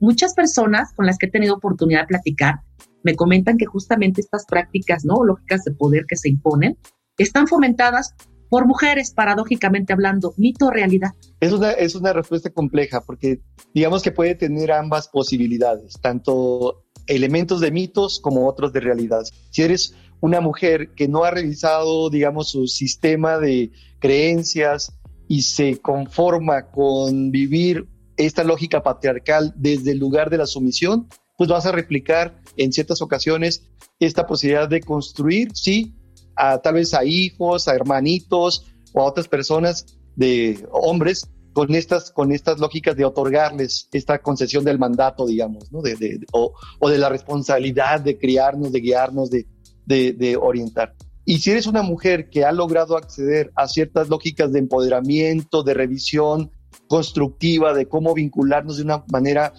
Muchas 0.00 0.34
personas 0.34 0.92
con 0.94 1.06
las 1.06 1.18
que 1.18 1.26
he 1.26 1.30
tenido 1.30 1.54
oportunidad 1.54 2.02
de 2.02 2.08
platicar 2.08 2.60
me 3.02 3.14
comentan 3.14 3.56
que 3.56 3.66
justamente 3.66 4.20
estas 4.20 4.44
prácticas 4.46 5.04
no 5.04 5.24
lógicas 5.24 5.64
de 5.64 5.72
poder 5.72 6.04
que 6.06 6.16
se 6.16 6.28
imponen 6.28 6.76
están 7.18 7.46
fomentadas 7.46 8.14
por 8.48 8.66
mujeres, 8.66 9.12
paradójicamente 9.12 9.92
hablando, 9.92 10.34
mito 10.36 10.66
o 10.66 10.70
realidad? 10.70 11.10
Es 11.40 11.52
una, 11.52 11.72
es 11.72 11.94
una 11.94 12.12
respuesta 12.12 12.50
compleja 12.50 13.00
porque 13.00 13.40
digamos 13.74 14.02
que 14.02 14.12
puede 14.12 14.34
tener 14.34 14.72
ambas 14.72 15.08
posibilidades, 15.08 15.94
tanto 16.00 16.85
elementos 17.06 17.60
de 17.60 17.70
mitos 17.70 18.20
como 18.20 18.48
otros 18.48 18.72
de 18.72 18.80
realidad. 18.80 19.24
Si 19.50 19.62
eres 19.62 19.94
una 20.20 20.40
mujer 20.40 20.90
que 20.94 21.08
no 21.08 21.24
ha 21.24 21.30
revisado, 21.30 22.10
digamos, 22.10 22.50
su 22.50 22.66
sistema 22.66 23.38
de 23.38 23.70
creencias 23.98 24.92
y 25.28 25.42
se 25.42 25.78
conforma 25.78 26.70
con 26.70 27.30
vivir 27.30 27.86
esta 28.16 28.44
lógica 28.44 28.82
patriarcal 28.82 29.52
desde 29.56 29.92
el 29.92 29.98
lugar 29.98 30.30
de 30.30 30.38
la 30.38 30.46
sumisión, 30.46 31.08
pues 31.36 31.50
vas 31.50 31.66
a 31.66 31.72
replicar 31.72 32.40
en 32.56 32.72
ciertas 32.72 33.02
ocasiones 33.02 33.68
esta 34.00 34.26
posibilidad 34.26 34.68
de 34.68 34.80
construir, 34.80 35.50
sí, 35.54 35.94
a 36.34 36.58
tal 36.58 36.74
vez 36.74 36.94
a 36.94 37.04
hijos, 37.04 37.68
a 37.68 37.74
hermanitos 37.74 38.66
o 38.92 39.00
a 39.00 39.04
otras 39.04 39.28
personas 39.28 39.98
de 40.14 40.66
hombres 40.70 41.28
con 41.56 41.74
estas, 41.74 42.10
con 42.10 42.32
estas 42.32 42.58
lógicas 42.58 42.96
de 42.96 43.06
otorgarles 43.06 43.88
esta 43.90 44.18
concesión 44.18 44.62
del 44.62 44.78
mandato, 44.78 45.24
digamos, 45.24 45.72
¿no? 45.72 45.80
de, 45.80 46.20
o, 46.30 46.52
de 46.86 46.98
la 46.98 47.08
responsabilidad 47.08 47.98
de 48.02 48.18
criarnos, 48.18 48.72
de 48.72 48.80
guiarnos, 48.80 49.30
de, 49.30 49.46
de, 49.86 50.36
orientar. 50.36 50.94
Y 51.24 51.38
si 51.38 51.52
eres 51.52 51.66
una 51.66 51.80
mujer 51.80 52.28
que 52.28 52.44
ha 52.44 52.52
logrado 52.52 52.98
acceder 52.98 53.52
a 53.54 53.68
ciertas 53.68 54.10
lógicas 54.10 54.52
de 54.52 54.58
empoderamiento, 54.58 55.62
de 55.62 55.72
revisión 55.72 56.50
constructiva, 56.88 57.72
de 57.72 57.88
cómo 57.88 58.12
vincularnos 58.12 58.76
de 58.76 58.82
una 58.82 59.04
manera 59.10 59.54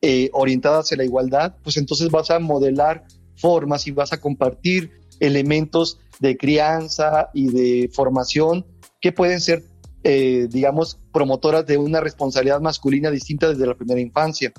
eh, 0.00 0.30
orientada 0.32 0.78
hacia 0.78 0.96
la 0.96 1.04
igualdad, 1.04 1.56
pues 1.62 1.76
entonces 1.76 2.10
vas 2.10 2.30
a 2.30 2.38
modelar 2.38 3.04
formas 3.36 3.86
y 3.86 3.90
vas 3.90 4.14
a 4.14 4.22
compartir 4.22 4.90
elementos 5.20 5.98
de 6.18 6.38
crianza 6.38 7.28
y 7.34 7.48
de 7.50 7.90
formación 7.92 8.64
que 9.02 9.12
pueden 9.12 9.42
ser, 9.42 9.64
eh, 10.04 10.48
digamos, 10.50 10.98
promotoras 11.12 11.66
de 11.66 11.78
una 11.78 12.00
responsabilidad 12.00 12.60
masculina 12.60 13.10
distinta 13.10 13.48
desde 13.48 13.66
la 13.66 13.76
primera 13.76 14.00
infancia. 14.00 14.52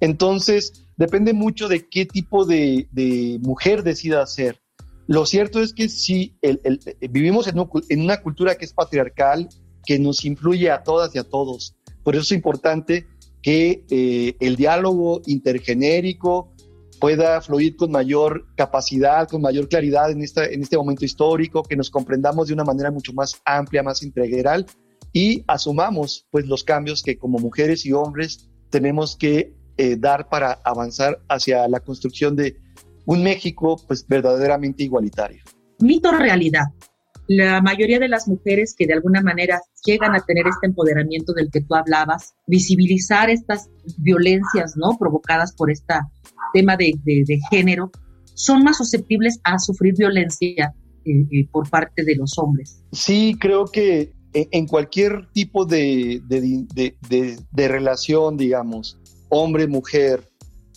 Entonces, 0.00 0.86
depende 0.96 1.32
mucho 1.32 1.68
de 1.68 1.88
qué 1.88 2.06
tipo 2.06 2.44
de, 2.44 2.88
mujer 3.42 3.82
decida 3.82 4.26
ser. 4.26 4.60
Lo 5.06 5.24
cierto 5.24 5.60
es 5.60 5.72
que 5.72 5.88
si 5.88 6.36
vivimos 7.10 7.46
en, 7.48 8.00
una 8.00 8.20
cultura 8.20 8.56
que 8.56 8.64
es 8.64 8.72
patriarcal, 8.72 9.48
que 9.84 9.98
nos 9.98 10.24
influye 10.24 10.70
a 10.70 10.82
todas 10.82 11.14
y 11.14 11.18
a 11.18 11.24
todos. 11.24 11.76
Por 12.02 12.14
eso 12.14 12.22
es 12.22 12.32
importante 12.32 13.06
que 13.40 13.84
eh, 13.90 14.36
el 14.40 14.56
diálogo 14.56 15.22
intergenérico, 15.26 16.52
pueda 17.00 17.40
fluir 17.40 17.76
con 17.76 17.90
mayor 17.90 18.46
capacidad, 18.56 19.28
con 19.28 19.42
mayor 19.42 19.68
claridad 19.68 20.10
en, 20.10 20.22
esta, 20.22 20.44
en 20.44 20.62
este 20.62 20.76
momento 20.76 21.04
histórico, 21.04 21.62
que 21.62 21.76
nos 21.76 21.90
comprendamos 21.90 22.48
de 22.48 22.54
una 22.54 22.64
manera 22.64 22.90
mucho 22.90 23.12
más 23.12 23.40
amplia, 23.44 23.82
más 23.82 24.02
integral 24.02 24.66
y 25.12 25.44
asumamos 25.46 26.26
pues 26.30 26.46
los 26.46 26.64
cambios 26.64 27.02
que 27.02 27.16
como 27.18 27.38
mujeres 27.38 27.86
y 27.86 27.92
hombres 27.92 28.48
tenemos 28.70 29.16
que 29.16 29.54
eh, 29.78 29.96
dar 29.96 30.28
para 30.28 30.52
avanzar 30.64 31.20
hacia 31.28 31.68
la 31.68 31.80
construcción 31.80 32.36
de 32.36 32.56
un 33.06 33.22
México 33.22 33.80
pues 33.86 34.06
verdaderamente 34.06 34.82
igualitario. 34.82 35.42
Mito 35.78 36.12
realidad. 36.12 36.64
La 37.28 37.60
mayoría 37.60 37.98
de 37.98 38.08
las 38.08 38.28
mujeres 38.28 38.74
que 38.76 38.86
de 38.86 38.92
alguna 38.92 39.20
manera 39.20 39.60
llegan 39.84 40.14
a 40.14 40.20
tener 40.20 40.46
este 40.46 40.66
empoderamiento 40.66 41.32
del 41.32 41.50
que 41.50 41.60
tú 41.60 41.74
hablabas, 41.74 42.34
visibilizar 42.46 43.30
estas 43.30 43.68
violencias, 43.98 44.76
¿no? 44.76 44.96
Provocadas 44.98 45.52
por 45.52 45.70
este 45.70 45.94
tema 46.52 46.76
de, 46.76 46.94
género, 47.50 47.90
son 48.34 48.62
más 48.62 48.78
susceptibles 48.78 49.40
a 49.44 49.58
sufrir 49.58 49.94
violencia 49.96 50.74
eh, 51.04 51.10
eh, 51.30 51.48
por 51.50 51.68
parte 51.68 52.04
de 52.04 52.16
los 52.16 52.38
hombres. 52.38 52.82
Sí, 52.92 53.36
creo 53.40 53.66
que 53.66 54.12
en 54.32 54.66
cualquier 54.66 55.28
tipo 55.32 55.64
de, 55.64 56.20
de 56.28 57.68
relación, 57.68 58.36
digamos, 58.36 58.98
hombre-mujer, 59.30 60.28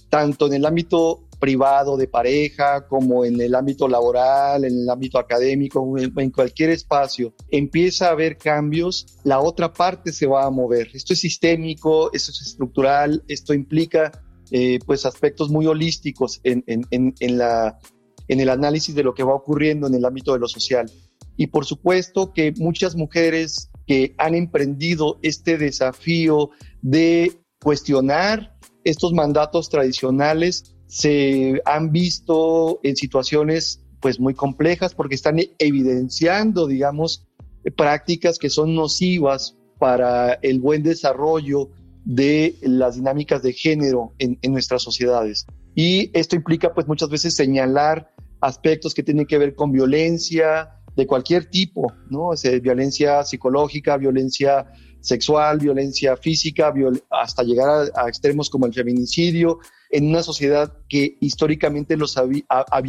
tanto 0.09 0.47
en 0.47 0.53
el 0.53 0.65
ámbito 0.65 1.29
privado 1.39 1.95
de 1.97 2.07
pareja, 2.07 2.85
como 2.87 3.23
en 3.23 3.39
el 3.39 3.55
ámbito 3.55 3.87
laboral, 3.87 4.65
en 4.65 4.81
el 4.81 4.89
ámbito 4.89 5.17
académico, 5.17 5.97
en, 5.97 6.31
cualquier 6.31 6.71
espacio, 6.71 7.33
empieza 7.49 8.07
a 8.07 8.11
haber 8.11 8.37
cambios, 8.37 9.17
la 9.23 9.39
otra 9.39 9.71
parte 9.73 10.11
se 10.11 10.27
va 10.27 10.45
a 10.45 10.49
mover. 10.49 10.89
Esto 10.93 11.13
es 11.13 11.19
sistémico, 11.19 12.11
esto 12.13 12.31
es 12.31 12.41
estructural, 12.41 13.23
esto 13.27 13.53
implica 13.53 14.11
eh, 14.51 14.79
pues 14.85 15.05
aspectos 15.05 15.49
muy 15.49 15.65
holísticos 15.65 16.39
en, 16.43 16.63
en, 16.67 17.37
la, 17.37 17.79
en 18.27 18.39
el 18.39 18.49
análisis 18.49 18.95
de 18.95 19.03
lo 19.03 19.13
que 19.13 19.23
va 19.23 19.33
ocurriendo 19.33 19.87
en 19.87 19.95
el 19.95 20.05
ámbito 20.05 20.33
de 20.33 20.39
lo 20.39 20.47
social. 20.47 20.89
Y 21.37 21.47
por 21.47 21.65
supuesto 21.65 22.33
que 22.33 22.53
muchas 22.57 22.95
mujeres 22.95 23.69
que 23.87 24.13
han 24.17 24.35
emprendido 24.35 25.19
este 25.21 25.57
desafío 25.57 26.49
de 26.81 27.31
cuestionar 27.61 28.55
estos 28.83 29.13
mandatos 29.13 29.69
tradicionales 29.69 30.75
se 30.87 31.61
han 31.65 31.91
visto 31.91 32.79
en 32.83 32.95
situaciones 32.95 33.83
pues 33.99 34.19
muy 34.19 34.33
complejas 34.33 34.95
porque 34.95 35.15
están 35.15 35.39
evidenciando, 35.59 36.67
digamos, 36.67 37.27
prácticas 37.75 38.39
que 38.39 38.49
son 38.49 38.75
nocivas 38.75 39.57
para 39.77 40.33
el 40.41 40.59
buen 40.59 40.83
desarrollo 40.83 41.69
de 42.05 42.55
las 42.61 42.95
dinámicas 42.95 43.41
de 43.41 43.53
género 43.53 44.13
en, 44.19 44.37
nuestras 44.51 44.81
sociedades. 44.81 45.45
Y 45.75 46.09
esto 46.17 46.35
implica 46.35 46.73
pues 46.73 46.87
muchas 46.87 47.09
veces 47.09 47.35
señalar 47.35 48.11
aspectos 48.41 48.93
que 48.93 49.03
tienen 49.03 49.25
que 49.25 49.37
ver 49.37 49.55
con 49.55 49.71
violencia 49.71 50.69
de 50.95 51.05
cualquier 51.05 51.45
tipo, 51.45 51.93
¿no? 52.09 52.31
violencia 52.61 53.23
psicológica, 53.23 53.97
violencia 53.97 54.65
sexual, 55.01 55.59
violencia 55.59 56.17
física, 56.17 56.73
hasta 57.09 57.43
llegar 57.43 57.91
a, 57.95 58.07
extremos 58.07 58.49
como 58.49 58.65
el 58.65 58.73
feminicidio, 58.73 59.59
en 59.89 60.09
una 60.09 60.23
sociedad 60.23 60.73
que 60.87 61.17
históricamente 61.19 61.97
los 61.97 62.17
había, 62.17 62.43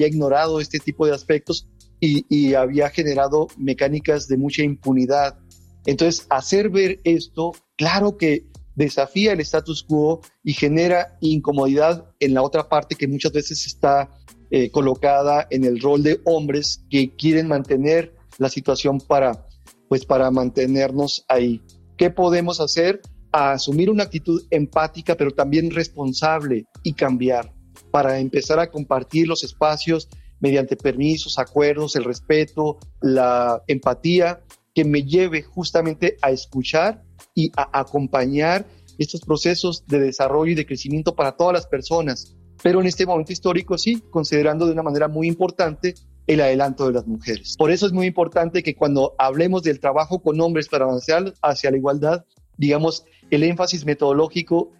ignorado 0.07 0.61
este 0.61 0.79
tipo 0.79 1.07
de 1.07 1.15
aspectos 1.15 1.69
y, 2.01 2.55
había 2.55 2.91
generado 2.91 3.49
mecánicas 3.57 4.27
de 4.29 4.37
mucha 4.37 4.63
impunidad. 4.63 5.39
Entonces, 5.87 6.27
hacer 6.31 6.69
ver 6.69 7.01
esto, 7.05 7.53
claro 7.77 8.17
que 8.17 8.50
desafía 8.85 9.33
el 9.33 9.41
status 9.41 9.83
quo 9.83 10.21
y 10.43 10.53
genera 10.53 11.17
incomodidad 11.21 12.11
en 12.21 12.35
la 12.35 12.43
otra 12.43 12.69
parte 12.69 12.97
que 12.97 13.09
muchas 13.09 13.33
veces 13.33 13.67
está 13.67 14.11
eh, 14.51 14.71
colocada 14.71 15.47
en 15.51 15.65
el 15.65 15.81
rol 15.81 16.03
de 16.03 16.21
hombres 16.25 16.85
que 16.91 17.15
quieren 17.15 17.49
mantener 17.49 18.15
la 18.39 18.49
situación 18.49 18.99
para, 19.01 19.47
pues, 19.89 20.05
para 20.05 20.31
mantenernos 20.31 21.25
ahí. 21.29 21.63
¿Qué 21.97 22.11
podemos 22.11 22.61
hacer? 22.61 23.01
A 23.33 23.53
asumir 23.53 23.91
una 23.91 24.05
actitud 24.05 24.43
empática, 24.51 25.17
pero 25.17 25.31
también 25.31 25.71
responsable 25.71 26.67
y 26.83 26.95
cambiar 26.95 27.53
para 27.91 28.19
empezar 28.19 28.59
a 28.59 28.71
compartir 28.71 29.29
los 29.29 29.45
espacios 29.45 30.09
mediante 30.41 30.77
permisos, 30.77 31.39
acuerdos, 31.39 31.97
el 31.97 32.05
respeto, 32.05 32.79
la 33.01 33.63
empatía, 33.69 34.43
que 34.75 34.85
me 34.85 35.03
lleve 35.03 35.43
justamente 35.43 36.17
a 36.23 36.31
escuchar 36.31 37.03
y 37.41 37.53
a 37.57 37.81
acompañar 37.81 38.67
estos 38.99 39.21
procesos 39.23 39.85
de 39.87 40.01
desarrollo 40.01 40.53
y 40.53 40.55
de 40.55 40.67
crecimiento 40.67 41.15
para 41.15 41.33
todas 41.33 41.55
las 41.55 41.67
personas. 41.67 42.37
Pero 42.63 42.81
en 42.81 42.87
este 42.87 43.07
momento 43.07 43.33
histórico 43.33 43.79
sí, 43.79 44.03
considerando 44.11 44.67
de 44.67 44.73
una 44.73 44.83
manera 44.83 45.09
muy 45.09 45.27
importante 45.27 45.95
el 46.27 46.41
adelanto 46.41 46.87
de 46.87 46.93
las 46.93 47.07
mujeres. 47.07 47.57
Por 47.57 47.71
eso 47.71 47.87
es 47.87 47.93
muy 47.93 48.07
importante 48.07 48.63
que 48.63 48.75
cuando 48.75 49.15
hablemos 49.19 49.63
del 49.63 49.81
trabajo 49.81 50.21
con 50.21 50.41
hombres 50.41 50.69
para 50.69 50.85
avanzar 50.85 51.33
hacia 51.43 51.71
la 51.71 51.79
igualdad, 51.79 52.25
digamos, 52.57 53.05
el 53.31 53.43
énfasis 53.43 53.87
metodológico 53.87 54.73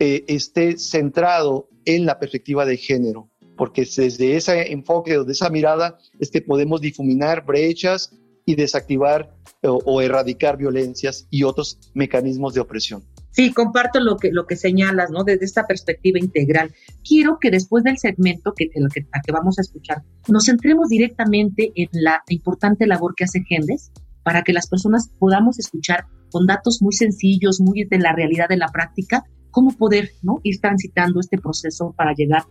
eh, 0.00 0.24
esté 0.26 0.76
centrado 0.76 1.68
en 1.84 2.04
la 2.04 2.18
perspectiva 2.18 2.66
de 2.66 2.76
género, 2.76 3.30
porque 3.56 3.82
desde 3.82 4.36
ese 4.36 4.72
enfoque, 4.72 5.18
desde 5.18 5.32
esa 5.32 5.50
mirada, 5.50 5.98
es 6.18 6.30
que 6.30 6.42
podemos 6.42 6.80
difuminar 6.80 7.44
brechas 7.44 8.12
y 8.48 8.54
desactivar 8.54 9.30
o 9.62 10.00
erradicar 10.00 10.56
violencias 10.56 11.26
y 11.28 11.42
otros 11.42 11.78
mecanismos 11.92 12.54
de 12.54 12.60
opresión. 12.60 13.02
Sí, 13.30 13.52
comparto 13.52 14.00
lo 14.00 14.16
que, 14.16 14.30
lo 14.32 14.46
que 14.46 14.56
señalas, 14.56 15.10
¿no? 15.10 15.22
Desde 15.22 15.44
esta 15.44 15.66
perspectiva 15.66 16.18
integral. 16.18 16.72
Quiero 17.06 17.38
que 17.38 17.50
después 17.50 17.84
del 17.84 17.98
segmento 17.98 18.54
que, 18.56 18.70
que, 18.70 18.80
que 18.80 19.32
vamos 19.32 19.58
a 19.58 19.60
escuchar, 19.60 20.02
nos 20.28 20.46
centremos 20.46 20.88
directamente 20.88 21.72
en 21.74 21.88
la 21.92 22.22
importante 22.28 22.86
labor 22.86 23.14
que 23.14 23.24
hace 23.24 23.42
Gendes 23.46 23.92
para 24.22 24.42
que 24.42 24.54
las 24.54 24.66
personas 24.66 25.10
podamos 25.18 25.58
escuchar 25.58 26.06
con 26.30 26.46
datos 26.46 26.78
muy 26.80 26.94
sencillos, 26.94 27.60
muy 27.60 27.84
de 27.84 27.98
la 27.98 28.14
realidad 28.14 28.48
de 28.48 28.56
la 28.56 28.68
práctica, 28.68 29.24
cómo 29.50 29.76
poder, 29.76 30.10
¿no? 30.22 30.40
Ir 30.42 30.58
transitando 30.58 31.20
este 31.20 31.36
proceso 31.36 31.92
para 31.94 32.14
llegar 32.14 32.44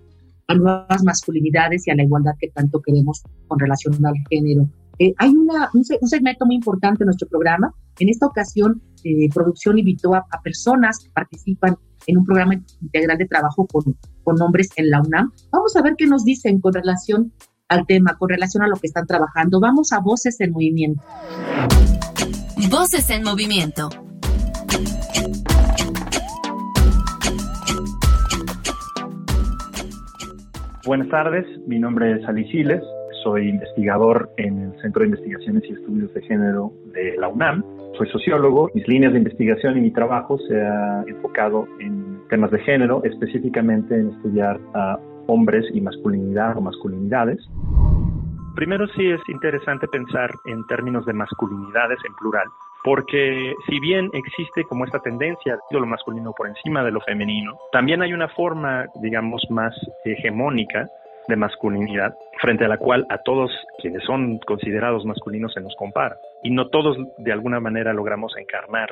a 0.48 0.54
nuevas 0.54 1.04
masculinidades 1.04 1.88
y 1.88 1.92
a 1.92 1.96
la 1.96 2.04
igualdad 2.04 2.36
que 2.40 2.50
tanto 2.50 2.82
queremos 2.82 3.24
con 3.48 3.58
relación 3.58 4.06
al 4.06 4.14
género. 4.30 4.70
Eh, 5.00 5.14
hay 5.18 5.30
una, 5.30 5.70
un, 5.74 5.84
segmento 5.84 6.46
muy 6.46 6.56
importante 6.56 7.04
en 7.04 7.08
nuestro 7.08 7.28
programa. 7.28 7.72
En 8.00 8.10
esta 8.10 8.26
ocasión, 8.26 8.82
eh, 9.04 9.30
producción 9.34 9.78
invitó 9.78 10.16
a, 10.16 10.26
personas 10.44 11.00
que 11.00 11.10
participan 11.12 11.76
en 12.08 12.18
un 12.18 12.26
programa 12.26 12.56
integral 12.82 13.18
de 13.18 13.26
trabajo 13.26 13.68
con, 13.68 13.96
con 14.24 14.42
hombres 14.42 14.70
en 14.76 14.90
la 14.90 15.02
UNAM. 15.02 15.32
Vamos 15.52 15.76
a 15.76 15.82
ver 15.82 15.96
qué 15.98 16.08
nos 16.08 16.24
dicen 16.24 16.60
con 16.60 16.74
relación 16.74 17.32
al 17.68 17.86
tema, 17.86 18.16
con 18.18 18.30
relación 18.30 18.64
a 18.64 18.68
lo 18.68 18.76
que 18.76 18.88
están 18.88 19.06
trabajando. 19.06 19.60
Vamos 19.60 19.92
a 19.92 20.00
Voces 20.00 20.40
en 20.40 20.52
Movimiento. 20.52 21.04
Voces 22.72 23.10
en 23.10 23.24
Movimiento. 23.24 23.90
Buenas 30.86 31.10
tardes, 31.10 31.46
mi 31.68 31.80
nombre 31.80 32.14
es 32.14 32.28
Aliciles 32.28 32.82
soy 33.28 33.50
investigador 33.50 34.30
en 34.38 34.58
el 34.60 34.82
Centro 34.82 35.02
de 35.02 35.08
Investigaciones 35.08 35.62
y 35.66 35.74
Estudios 35.74 36.14
de 36.14 36.22
Género 36.22 36.72
de 36.94 37.18
la 37.18 37.28
UNAM. 37.28 37.62
Soy 37.98 38.08
sociólogo. 38.08 38.70
Mis 38.74 38.88
líneas 38.88 39.12
de 39.12 39.18
investigación 39.18 39.78
y 39.78 39.82
mi 39.82 39.92
trabajo 39.92 40.38
se 40.48 40.56
ha 40.62 41.04
enfocado 41.06 41.68
en 41.80 42.22
temas 42.30 42.52
de 42.52 42.60
género, 42.60 43.02
específicamente 43.04 43.96
en 43.96 44.12
estudiar 44.12 44.62
a 44.74 44.98
hombres 45.28 45.66
y 45.74 45.82
masculinidad 45.82 46.56
o 46.56 46.62
masculinidades. 46.62 47.40
Primero 48.56 48.88
sí 48.96 49.06
es 49.06 49.20
interesante 49.28 49.88
pensar 49.90 50.32
en 50.46 50.66
términos 50.68 51.06
de 51.06 51.12
masculinidades 51.12 52.00
en 52.08 52.16
plural, 52.16 52.48
porque 52.86 53.54
si 53.68 53.80
bien 53.82 54.10
existe 54.14 54.64
como 54.64 54.86
esta 54.86 55.00
tendencia 55.00 55.60
de 55.70 55.80
lo 55.80 55.86
masculino 55.86 56.32
por 56.32 56.48
encima 56.48 56.82
de 56.82 56.92
lo 56.92 57.02
femenino, 57.02 57.58
también 57.74 58.02
hay 58.02 58.14
una 58.14 58.30
forma, 58.30 58.86
digamos, 59.02 59.46
más 59.50 59.76
hegemónica 60.06 60.88
de 61.28 61.36
masculinidad 61.36 62.14
frente 62.42 62.66
a 62.66 62.68
la 62.68 62.78
cual 62.78 63.06
a 63.10 63.18
todos 63.20 63.52
quienes 63.80 64.04
son 64.04 64.40
considerados 64.40 65.06
masculinos 65.06 65.54
se 65.54 65.62
nos 65.62 65.76
compara. 65.76 66.18
Y 66.44 66.52
no 66.52 66.68
todos 66.70 66.98
de 67.18 67.32
alguna 67.32 67.60
manera 67.60 67.94
logramos 67.94 68.36
encarnar 68.38 68.90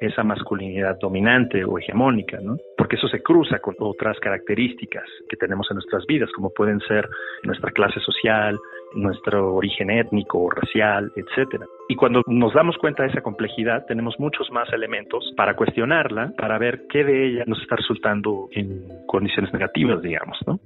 esa 0.00 0.22
masculinidad 0.22 0.98
dominante 0.98 1.64
o 1.64 1.78
hegemónica, 1.78 2.38
¿no? 2.40 2.56
Porque 2.76 2.96
eso 2.96 3.08
se 3.08 3.22
cruza 3.22 3.58
con 3.60 3.74
otras 3.78 4.18
características 4.20 5.04
que 5.28 5.36
tenemos 5.36 5.66
en 5.70 5.76
nuestras 5.76 6.04
vidas, 6.06 6.30
como 6.34 6.50
pueden 6.50 6.80
ser 6.80 7.08
nuestra 7.44 7.70
clase 7.70 8.00
social, 8.00 8.58
nuestro 8.94 9.54
origen 9.54 9.90
étnico 9.90 10.38
o 10.38 10.50
racial, 10.50 11.10
etcétera. 11.16 11.66
Y 11.88 11.96
cuando 11.96 12.22
nos 12.26 12.52
damos 12.54 12.76
cuenta 12.78 13.02
de 13.02 13.10
esa 13.10 13.22
complejidad, 13.22 13.86
tenemos 13.86 14.18
muchos 14.18 14.50
más 14.50 14.70
elementos 14.72 15.32
para 15.36 15.54
cuestionarla, 15.54 16.32
para 16.36 16.58
ver 16.58 16.86
qué 16.88 17.04
de 17.04 17.26
ella 17.28 17.44
nos 17.46 17.60
está 17.62 17.76
resultando 17.76 18.48
en 18.52 19.06
condiciones 19.06 19.52
negativas, 19.52 20.02
digamos, 20.02 20.38
¿no? 20.46 20.58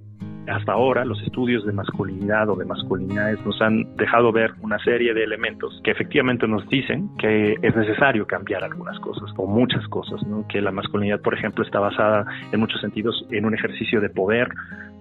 Hasta 0.51 0.73
ahora 0.73 1.05
los 1.05 1.21
estudios 1.23 1.65
de 1.65 1.73
masculinidad 1.73 2.49
o 2.49 2.57
de 2.57 2.65
masculinidades 2.65 3.45
nos 3.45 3.61
han 3.63 3.97
dejado 3.97 4.33
ver 4.33 4.53
una 4.61 4.79
serie 4.81 5.15
de 5.15 5.25
elementos 5.25 5.81
que 5.85 5.93
efectivamente 5.93 6.47
nos 6.47 6.69
dicen 6.69 7.11
que 7.17 7.57
es 7.63 7.77
necesario 7.77 8.27
cambiar 8.27 8.65
algunas 8.65 8.99
cosas 9.01 9.31
o 9.37 9.47
muchas 9.47 9.87
cosas, 9.89 10.23
¿no? 10.27 10.47
que 10.49 10.61
la 10.61 10.73
masculinidad, 10.73 11.21
por 11.21 11.35
ejemplo, 11.35 11.65
está 11.65 11.79
basada 11.79 12.27
en 12.53 12.61
muchos 12.61 12.81
sentidos 12.81 13.25
en 13.31 13.45
un 13.45 13.55
ejercicio 13.55 14.01
de 14.01 14.11
poder, 14.11 14.49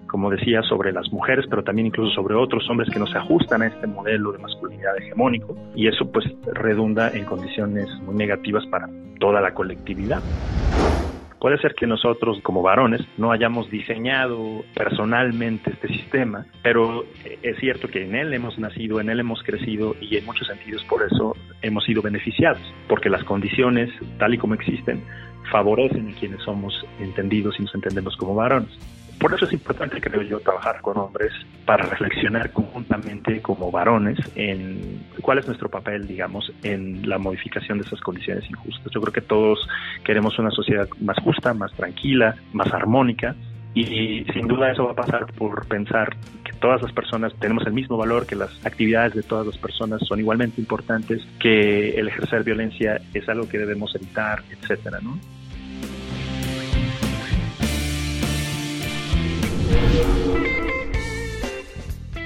como 0.06 0.30
decía, 0.30 0.62
sobre 0.62 0.92
las 0.92 1.10
mujeres, 1.12 1.46
pero 1.48 1.64
también 1.64 1.86
incluso 1.86 2.14
sobre 2.14 2.34
otros 2.34 2.68
hombres 2.70 2.88
que 2.90 2.98
no 2.98 3.06
se 3.06 3.18
ajustan 3.18 3.62
a 3.62 3.66
este 3.66 3.86
modelo 3.86 4.32
de 4.32 4.38
masculinidad 4.38 4.96
hegemónico 4.98 5.56
y 5.74 5.88
eso 5.88 6.10
pues 6.10 6.26
redunda 6.54 7.10
en 7.10 7.24
condiciones 7.24 7.88
muy 8.04 8.14
negativas 8.14 8.64
para 8.66 8.88
toda 9.18 9.40
la 9.40 9.52
colectividad. 9.52 10.22
Puede 11.40 11.56
ser 11.58 11.74
que 11.74 11.86
nosotros 11.86 12.38
como 12.42 12.60
varones 12.60 13.00
no 13.16 13.32
hayamos 13.32 13.70
diseñado 13.70 14.62
personalmente 14.74 15.70
este 15.70 15.88
sistema, 15.88 16.44
pero 16.62 17.06
es 17.24 17.58
cierto 17.58 17.88
que 17.88 18.04
en 18.04 18.14
él 18.14 18.34
hemos 18.34 18.58
nacido, 18.58 19.00
en 19.00 19.08
él 19.08 19.20
hemos 19.20 19.42
crecido 19.42 19.96
y 20.02 20.18
en 20.18 20.26
muchos 20.26 20.46
sentidos 20.48 20.84
por 20.84 21.02
eso 21.02 21.34
hemos 21.62 21.84
sido 21.84 22.02
beneficiados, 22.02 22.60
porque 22.88 23.08
las 23.08 23.24
condiciones 23.24 23.88
tal 24.18 24.34
y 24.34 24.38
como 24.38 24.52
existen 24.52 25.02
favorecen 25.50 26.10
a 26.10 26.20
quienes 26.20 26.42
somos 26.42 26.74
entendidos 27.00 27.58
y 27.58 27.62
nos 27.62 27.74
entendemos 27.74 28.16
como 28.18 28.34
varones. 28.34 28.70
Por 29.20 29.34
eso 29.34 29.44
es 29.44 29.52
importante, 29.52 30.00
creo 30.00 30.22
yo, 30.22 30.40
trabajar 30.40 30.80
con 30.80 30.96
hombres 30.96 31.30
para 31.66 31.84
reflexionar 31.84 32.52
conjuntamente 32.52 33.42
como 33.42 33.70
varones 33.70 34.18
en 34.34 35.04
cuál 35.20 35.38
es 35.38 35.46
nuestro 35.46 35.68
papel, 35.68 36.08
digamos, 36.08 36.50
en 36.62 37.06
la 37.06 37.18
modificación 37.18 37.78
de 37.78 37.84
esas 37.84 38.00
condiciones 38.00 38.48
injustas. 38.48 38.90
Yo 38.90 39.00
creo 39.02 39.12
que 39.12 39.20
todos 39.20 39.68
queremos 40.04 40.38
una 40.38 40.50
sociedad 40.50 40.88
más 41.00 41.18
justa, 41.18 41.52
más 41.52 41.70
tranquila, 41.74 42.34
más 42.54 42.72
armónica, 42.72 43.36
y 43.74 44.24
sin 44.32 44.48
duda 44.48 44.72
eso 44.72 44.86
va 44.86 44.92
a 44.92 44.96
pasar 44.96 45.26
por 45.34 45.66
pensar 45.68 46.16
que 46.42 46.52
todas 46.54 46.80
las 46.80 46.92
personas 46.92 47.34
tenemos 47.38 47.66
el 47.66 47.74
mismo 47.74 47.98
valor, 47.98 48.26
que 48.26 48.36
las 48.36 48.66
actividades 48.66 49.14
de 49.14 49.22
todas 49.22 49.46
las 49.46 49.58
personas 49.58 50.00
son 50.08 50.18
igualmente 50.18 50.62
importantes, 50.62 51.22
que 51.38 51.90
el 51.90 52.08
ejercer 52.08 52.42
violencia 52.42 53.00
es 53.12 53.28
algo 53.28 53.48
que 53.48 53.58
debemos 53.58 53.94
evitar, 53.94 54.42
etcétera, 54.50 54.98
¿no? 55.02 55.18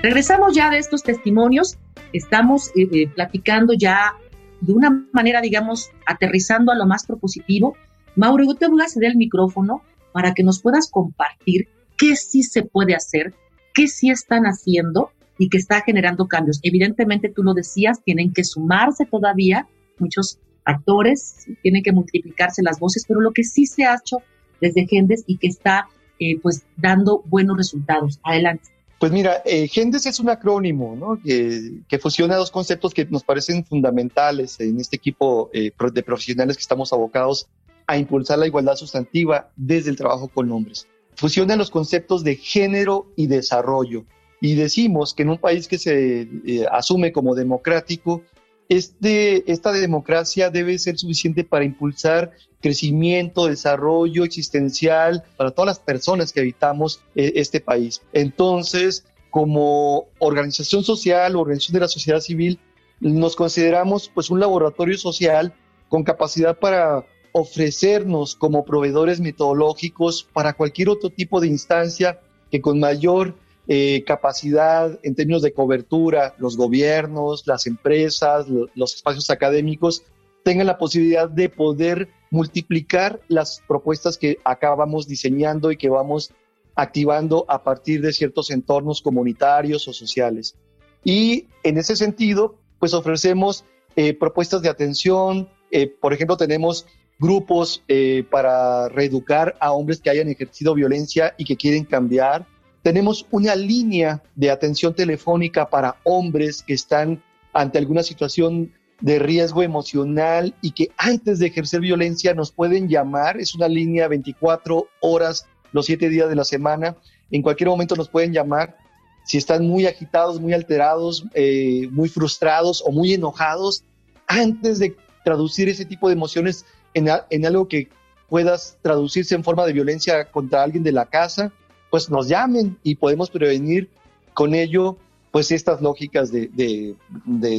Regresamos 0.04 0.54
ya 0.54 0.68
de 0.68 0.76
estos 0.76 1.02
testimonios, 1.02 1.78
estamos 2.12 2.68
eh, 2.76 2.86
eh, 2.92 3.08
platicando 3.08 3.72
ya 3.72 4.12
de 4.60 4.74
una 4.74 5.08
manera, 5.14 5.40
digamos, 5.40 5.92
aterrizando 6.04 6.72
a 6.72 6.74
lo 6.74 6.84
más 6.84 7.06
propositivo. 7.06 7.74
Mauro, 8.14 8.44
yo 8.44 8.54
te 8.54 8.68
voy 8.68 8.82
a 8.82 8.88
ceder 8.88 9.12
el 9.12 9.16
micrófono 9.16 9.80
para 10.12 10.34
que 10.34 10.42
nos 10.42 10.60
puedas 10.60 10.90
compartir 10.90 11.68
qué 11.96 12.16
sí 12.16 12.42
se 12.42 12.64
puede 12.64 12.94
hacer, 12.94 13.32
qué 13.72 13.88
sí 13.88 14.10
están 14.10 14.42
haciendo 14.44 15.10
y 15.38 15.48
que 15.48 15.56
está 15.56 15.80
generando 15.80 16.28
cambios. 16.28 16.60
Evidentemente, 16.62 17.30
tú 17.30 17.42
lo 17.42 17.54
decías, 17.54 18.04
tienen 18.04 18.34
que 18.34 18.44
sumarse 18.44 19.06
todavía 19.06 19.66
muchos 19.98 20.38
actores, 20.66 21.46
tienen 21.62 21.82
que 21.82 21.92
multiplicarse 21.92 22.62
las 22.62 22.78
voces, 22.78 23.06
pero 23.08 23.22
lo 23.22 23.32
que 23.32 23.42
sí 23.42 23.64
se 23.64 23.86
ha 23.86 23.94
hecho 23.94 24.18
desde 24.60 24.86
Gendes 24.86 25.24
y 25.26 25.38
que 25.38 25.46
está 25.46 25.88
eh, 26.18 26.38
pues 26.42 26.66
dando 26.76 27.22
buenos 27.24 27.56
resultados. 27.56 28.20
Adelante. 28.22 28.74
Pues 28.98 29.12
mira, 29.12 29.42
eh, 29.44 29.68
Gendes 29.68 30.06
es 30.06 30.20
un 30.20 30.30
acrónimo 30.30 30.96
¿no? 30.96 31.20
que, 31.22 31.98
fusiona 31.98 32.36
dos 32.36 32.50
conceptos 32.50 32.94
que 32.94 33.04
nos 33.06 33.24
parecen 33.24 33.64
fundamentales 33.64 34.60
en 34.60 34.80
este 34.80 34.96
equipo 34.96 35.50
eh, 35.52 35.72
de 35.92 36.02
profesionales 36.02 36.56
que 36.56 36.62
estamos 36.62 36.92
abocados 36.92 37.48
a 37.86 37.98
impulsar 37.98 38.38
la 38.38 38.46
igualdad 38.46 38.76
sustantiva 38.76 39.50
desde 39.56 39.90
el 39.90 39.96
trabajo 39.96 40.28
con 40.28 40.50
hombres. 40.52 40.86
Fusiona 41.16 41.56
los 41.56 41.70
conceptos 41.70 42.24
de 42.24 42.36
género 42.36 43.06
y 43.16 43.26
desarrollo. 43.26 44.04
Y 44.40 44.54
decimos 44.54 45.14
que 45.14 45.22
en 45.22 45.30
un 45.30 45.38
país 45.38 45.68
que 45.68 45.78
se 45.78 46.22
eh, 46.22 46.66
asume 46.70 47.12
como 47.12 47.34
democrático, 47.34 48.22
este, 48.68 49.50
esta 49.50 49.72
democracia 49.72 50.50
debe 50.50 50.78
ser 50.78 50.98
suficiente 50.98 51.44
para 51.44 51.64
impulsar 51.64 52.32
crecimiento, 52.60 53.46
desarrollo 53.46 54.24
existencial 54.24 55.24
para 55.36 55.50
todas 55.50 55.66
las 55.66 55.78
personas 55.78 56.32
que 56.32 56.40
habitamos 56.40 57.00
eh, 57.14 57.32
este 57.36 57.60
país. 57.60 58.00
Entonces, 58.12 59.04
como 59.30 60.06
organización 60.18 60.82
social, 60.84 61.36
organización 61.36 61.74
de 61.74 61.80
la 61.80 61.88
sociedad 61.88 62.20
civil, 62.20 62.58
nos 63.00 63.36
consideramos 63.36 64.10
pues 64.14 64.30
un 64.30 64.40
laboratorio 64.40 64.96
social 64.96 65.52
con 65.88 66.04
capacidad 66.04 66.58
para 66.58 67.04
ofrecernos 67.32 68.36
como 68.36 68.64
proveedores 68.64 69.20
metodológicos 69.20 70.26
para 70.32 70.52
cualquier 70.52 70.88
otro 70.88 71.10
tipo 71.10 71.40
de 71.40 71.48
instancia 71.48 72.20
que 72.50 72.60
con 72.60 72.78
mayor 72.78 73.34
eh, 73.66 74.04
capacidad 74.06 74.98
en 75.02 75.14
términos 75.14 75.40
de 75.40 75.54
cobertura, 75.54 76.34
los 76.36 76.58
gobiernos, 76.58 77.46
las 77.46 77.66
empresas, 77.66 78.46
los 78.74 78.94
espacios 78.94 79.30
académicos 79.30 80.02
tengan 80.42 80.66
la 80.66 80.76
posibilidad 80.76 81.30
de 81.30 81.48
poder 81.48 82.10
multiplicar 82.30 83.20
las 83.28 83.62
propuestas 83.66 84.18
que 84.18 84.36
acabamos 84.44 85.08
diseñando 85.08 85.72
y 85.72 85.78
que 85.78 85.88
vamos 85.88 86.34
activando 86.74 87.46
a 87.48 87.64
partir 87.64 88.02
de 88.02 88.12
ciertos 88.12 88.50
entornos 88.50 89.00
comunitarios 89.00 89.88
o 89.88 89.94
sociales. 89.94 90.56
Y 91.02 91.46
en 91.62 91.78
ese 91.78 91.96
sentido, 91.96 92.56
pues 92.78 92.92
ofrecemos 92.92 93.64
eh, 93.96 94.12
propuestas 94.12 94.60
de 94.60 94.68
atención, 94.68 95.48
eh, 95.70 95.86
por 95.86 96.12
ejemplo, 96.12 96.36
tenemos 96.36 96.84
grupos 97.18 97.82
para 98.28 98.88
reeducar 98.88 99.56
a 99.60 99.72
hombres 99.72 100.00
que 100.00 100.10
hayan 100.10 100.28
ejercido 100.28 100.74
violencia 100.74 101.34
y 101.38 101.44
que 101.44 101.56
quieren 101.56 101.84
cambiar. 101.84 102.46
Tenemos 102.84 103.26
una 103.30 103.56
línea 103.56 104.22
de 104.34 104.50
atención 104.50 104.94
telefónica 104.94 105.70
para 105.70 105.96
hombres 106.04 106.62
que 106.62 106.74
están 106.74 107.22
ante 107.54 107.78
alguna 107.78 108.02
situación 108.02 108.74
de 109.00 109.18
riesgo 109.18 109.62
emocional 109.62 110.54
y 110.60 110.72
que 110.72 110.90
antes 110.98 111.38
de 111.38 111.46
ejercer 111.46 111.80
violencia 111.80 112.34
nos 112.34 112.52
pueden 112.52 112.86
llamar. 112.86 113.40
Es 113.40 113.54
una 113.54 113.68
línea 113.68 114.06
24 114.06 114.86
horas 115.00 115.46
los 115.72 115.86
7 115.86 116.10
días 116.10 116.28
de 116.28 116.36
la 116.36 116.44
semana. 116.44 116.94
En 117.30 117.40
cualquier 117.40 117.70
momento 117.70 117.96
nos 117.96 118.10
pueden 118.10 118.34
llamar. 118.34 118.76
Si 119.24 119.38
están 119.38 119.66
muy 119.66 119.86
agitados, 119.86 120.38
muy 120.38 120.52
alterados, 120.52 121.24
eh, 121.32 121.88
muy 121.90 122.10
frustrados 122.10 122.84
o 122.86 122.92
muy 122.92 123.14
enojados, 123.14 123.82
antes 124.26 124.78
de 124.78 124.94
traducir 125.24 125.70
ese 125.70 125.86
tipo 125.86 126.08
de 126.08 126.12
emociones 126.16 126.66
en, 126.92 127.08
algo 127.46 127.66
que 127.66 127.88
puedas 128.28 128.76
traducirse 128.82 129.34
en 129.34 129.42
forma 129.42 129.64
de 129.64 129.72
violencia 129.72 130.30
contra 130.30 130.62
alguien 130.62 130.84
de 130.84 130.92
la 130.92 131.06
casa, 131.06 131.50
pues 131.94 132.10
nos 132.10 132.26
llamen 132.26 132.76
y 132.82 132.96
podemos 132.96 133.30
prevenir 133.30 133.88
con 134.32 134.52
ello 134.52 134.96
pues 135.30 135.52
estas 135.52 135.80
lógicas 135.80 136.32
de, 136.32 136.96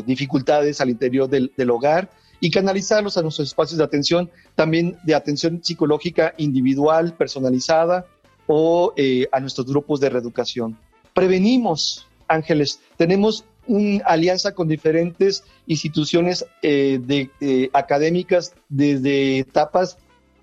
dificultades 0.05 0.81
al 0.81 0.89
interior 0.89 1.29
del, 1.29 1.69
hogar 1.69 2.11
y 2.41 2.51
canalizarlos 2.51 3.15
a 3.15 3.21
nuestros 3.21 3.47
espacios 3.47 3.77
de 3.77 3.85
atención, 3.85 4.29
también 4.55 4.97
de 5.05 5.15
atención 5.15 5.63
psicológica 5.63 6.33
individual, 6.35 7.13
personalizada 7.13 8.07
o 8.45 8.91
eh, 8.97 9.25
a 9.31 9.39
nuestros 9.39 9.67
grupos 9.67 10.01
de 10.01 10.09
reeducación. 10.09 10.77
Prevenimos, 11.13 12.05
Ángeles, 12.27 12.81
tenemos 12.97 13.45
una 13.67 14.03
alianza 14.03 14.53
con 14.53 14.67
diferentes 14.67 15.45
instituciones 15.65 16.45
eh, 16.61 16.99
de, 17.01 17.69
académicas 17.71 18.53
desde 18.67 19.39
etapas 19.39 19.97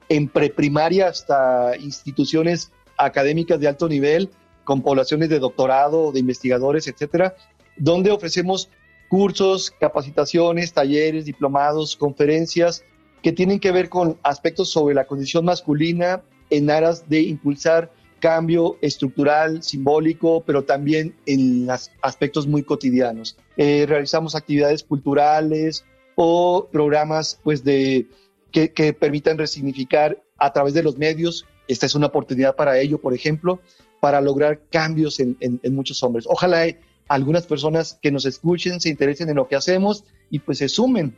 en 0.08 0.28
preprimaria 0.28 1.08
hasta 1.08 1.76
instituciones 1.76 2.72
académicas 2.96 3.58
de 3.60 3.68
alto 3.68 3.88
nivel 3.88 4.30
con 4.64 4.82
poblaciones 4.82 5.28
de 5.28 5.38
doctorado, 5.38 6.12
de 6.12 6.20
investigadores, 6.20 6.86
etcétera, 6.86 7.34
donde 7.76 8.10
ofrecemos 8.10 8.68
cursos, 9.08 9.70
capacitaciones, 9.78 10.72
talleres, 10.72 11.24
diplomados, 11.24 11.96
conferencias 11.96 12.84
que 13.22 13.32
tienen 13.32 13.60
que 13.60 13.72
ver 13.72 13.88
con 13.88 14.18
aspectos 14.22 14.70
sobre 14.70 14.94
la 14.94 15.06
condición 15.06 15.44
masculina 15.44 16.22
en 16.50 16.70
aras 16.70 17.08
de 17.08 17.20
impulsar 17.20 17.92
cambio 18.20 18.78
estructural, 18.80 19.62
simbólico, 19.62 20.44
pero 20.44 20.62
también 20.64 21.14
en 21.26 21.66
los 21.66 21.90
aspectos 22.02 22.46
muy 22.46 22.62
cotidianos. 22.62 23.36
Eh, 23.56 23.84
realizamos 23.88 24.34
actividades 24.34 24.84
culturales 24.84 25.84
o 26.14 26.68
programas 26.70 27.40
pues, 27.42 27.64
de, 27.64 28.06
que 28.52 28.92
permitan 28.92 29.38
resignificar 29.38 30.22
a 30.38 30.52
través 30.52 30.74
de 30.74 30.82
los 30.82 30.98
medios. 30.98 31.46
Esta 31.68 31.86
es 31.86 31.94
una 31.94 32.06
oportunidad 32.08 32.56
para 32.56 32.78
ello, 32.78 32.98
por 32.98 33.14
ejemplo, 33.14 33.60
para 34.00 34.20
lograr 34.20 34.60
cambios 34.70 35.20
en, 35.20 35.36
muchos 35.70 36.02
hombres. 36.02 36.26
Ojalá 36.28 36.66
algunas 37.08 37.46
personas 37.46 37.98
que 38.02 38.10
nos 38.10 38.24
escuchen 38.24 38.80
se 38.80 38.88
interesen 38.88 39.28
en 39.28 39.36
lo 39.36 39.48
que 39.48 39.56
hacemos 39.56 40.04
y 40.30 40.40
pues 40.40 40.58
se 40.58 40.68
sumen, 40.68 41.14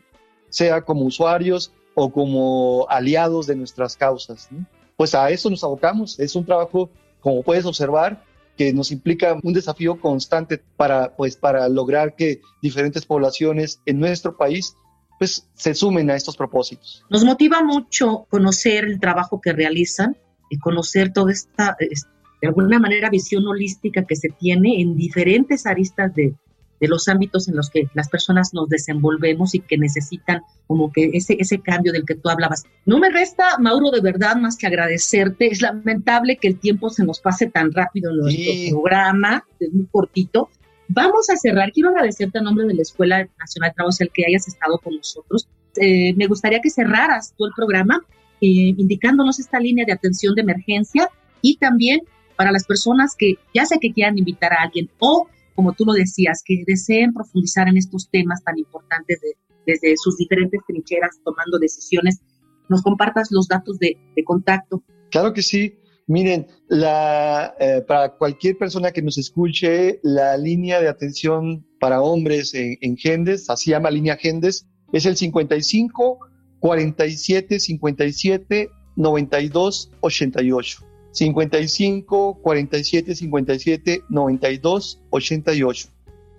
sea 0.49 0.83
como 0.83 1.03
usuarios 1.03 1.73
o 1.95 2.13
como 2.13 2.87
aliados 2.91 3.47
de 3.47 3.57
nuestras 3.57 3.97
causas. 3.97 4.49
Pues 4.97 5.15
a 5.15 5.31
eso 5.31 5.49
nos 5.51 5.65
abocamos. 5.65 6.19
Es 6.21 6.37
un 6.37 6.45
trabajo, 6.45 6.91
como 7.21 7.43
puedes 7.43 7.65
observar, 7.65 8.23
que 8.57 8.73
nos 8.73 8.93
implica 8.93 9.39
un 9.43 9.53
desafío 9.53 10.01
constante 10.01 10.63
para, 10.77 11.15
pues, 11.17 11.37
para 11.37 11.69
lograr 11.69 12.15
que 12.15 12.41
diferentes 12.63 13.05
poblaciones 13.05 13.81
en 13.87 13.99
nuestro 13.99 14.37
país 14.37 14.77
pues, 15.19 15.49
se 15.55 15.75
sumen 15.75 16.11
a 16.11 16.17
estos 16.17 16.37
propósitos. 16.37 17.05
Nos 17.09 17.25
motiva 17.25 17.63
mucho 17.63 18.27
conocer 18.31 18.85
el 18.85 19.01
trabajo 19.01 19.41
que 19.41 19.53
realizan 19.53 20.17
y 20.51 20.59
conocer 20.59 21.13
toda 21.13 21.33
esta, 21.33 21.77
de 21.79 22.49
alguna 22.49 22.79
manera, 22.79 23.11
visión 23.11 23.47
holística 23.47 24.05
que 24.05 24.17
se 24.17 24.29
tiene 24.29 24.81
en 24.81 24.97
diferentes 24.97 25.67
aristas 25.67 26.15
de, 26.15 26.35
de 26.81 26.89
los 26.89 27.09
ámbitos 27.09 27.49
en 27.49 27.57
los 27.57 27.71
que 27.71 27.89
las 27.95 28.09
personas 28.09 28.53
nos 28.53 28.69
desenvolvemos 28.69 29.55
y 29.55 29.61
que 29.61 29.79
necesitan 29.79 30.43
como 30.67 30.93
que 30.93 31.11
ese, 31.15 31.37
ese 31.39 31.61
cambio 31.61 31.93
del 31.93 32.05
que 32.05 32.15
tú 32.15 32.29
hablabas. 32.29 32.65
No 32.85 32.99
me 32.99 33.11
resta, 33.11 33.59
Mauro, 33.59 33.91
de 33.91 34.01
verdad, 34.01 34.37
más 34.37 34.57
que 34.57 34.67
agradecerte. 34.67 35.47
Es 35.47 35.63
lamentable 35.63 36.37
que 36.37 36.49
el 36.49 36.59
tiempo 36.59 36.91
se 36.91 37.05
nos 37.05 37.21
pase 37.21 37.49
tan 37.49 37.73
rápido 37.73 38.11
en 38.11 38.19
nuestro 38.19 38.53
programa, 38.71 39.47
es 39.61 39.73
muy 39.73 39.87
cortito. 39.87 40.51
Vamos 40.89 41.31
a 41.31 41.37
cerrar. 41.37 41.73
Quiero 41.73 41.91
agradecerte 41.91 42.39
a 42.39 42.43
nombre 42.43 42.67
de 42.67 42.75
la 42.75 42.83
Escuela 42.83 43.27
Nacional 43.39 43.71
de 43.71 43.75
Trabajo 43.75 43.97
el 44.01 44.11
que 44.11 44.25
hayas 44.27 44.47
estado 44.49 44.79
con 44.79 44.97
nosotros. 44.97 45.49
Eh, 45.77 46.15
me 46.15 46.27
gustaría 46.27 46.61
que 46.61 46.71
cerraras 46.71 47.35
tú 47.37 47.47
el 47.47 47.53
programa 47.57 48.05
indicándonos 48.47 49.39
esta 49.39 49.61
línea 49.61 49.85
de 49.85 49.93
atención 49.93 50.35
de 50.35 50.43
emergencia 50.43 51.09
y 51.41 51.57
también 51.57 52.01
para 52.37 52.53
las 52.53 52.65
personas 52.65 53.15
que 53.17 53.35
ya 53.55 53.65
sé 53.65 53.79
que 53.81 53.93
quieran 53.93 54.19
invitar 54.19 54.53
a 54.53 54.63
alguien 54.63 54.91
o 54.99 55.29
como 55.55 55.73
tú 55.73 55.85
lo 55.85 55.93
decías, 55.93 56.43
que 56.45 56.65
deseen 56.67 57.13
profundizar 57.13 57.69
en 57.69 57.77
estos 57.77 58.09
temas 58.11 58.43
tan 58.43 58.59
importantes 58.59 59.21
desde 59.67 59.95
sus 59.97 60.17
diferentes 60.17 60.61
trincheras, 60.67 61.21
tomando 61.25 61.59
decisiones, 61.59 62.21
nos 62.69 62.83
compartas 62.83 63.29
los 63.31 63.49
datos 63.49 63.79
de, 63.79 63.97
contacto. 64.25 64.83
Claro 65.11 65.33
que 65.33 65.43
sí. 65.43 65.79
Miren, 66.07 66.49
la, 66.69 67.55
eh, 67.59 67.83
para 67.87 68.17
cualquier 68.17 68.59
persona 68.59 68.91
que 68.91 69.01
nos 69.01 69.17
escuche, 69.17 70.01
la 70.03 70.37
línea 70.37 70.81
de 70.81 70.89
atención 70.89 71.67
para 71.81 72.03
hombres 72.03 72.53
en, 72.53 72.77
en 72.83 72.97
Gendes, 72.97 73.49
así 73.49 73.71
llama 73.71 73.91
línea 73.91 74.17
Gendes, 74.17 74.67
es 74.93 75.07
el 75.07 75.17
55 75.17 76.19
47 76.65 77.61
57 77.61 78.71
92 78.97 79.91
88. 80.01 80.79
55 81.11 82.39
47 82.41 83.15
57 83.15 84.05
92 84.09 85.03
88. 85.11 85.89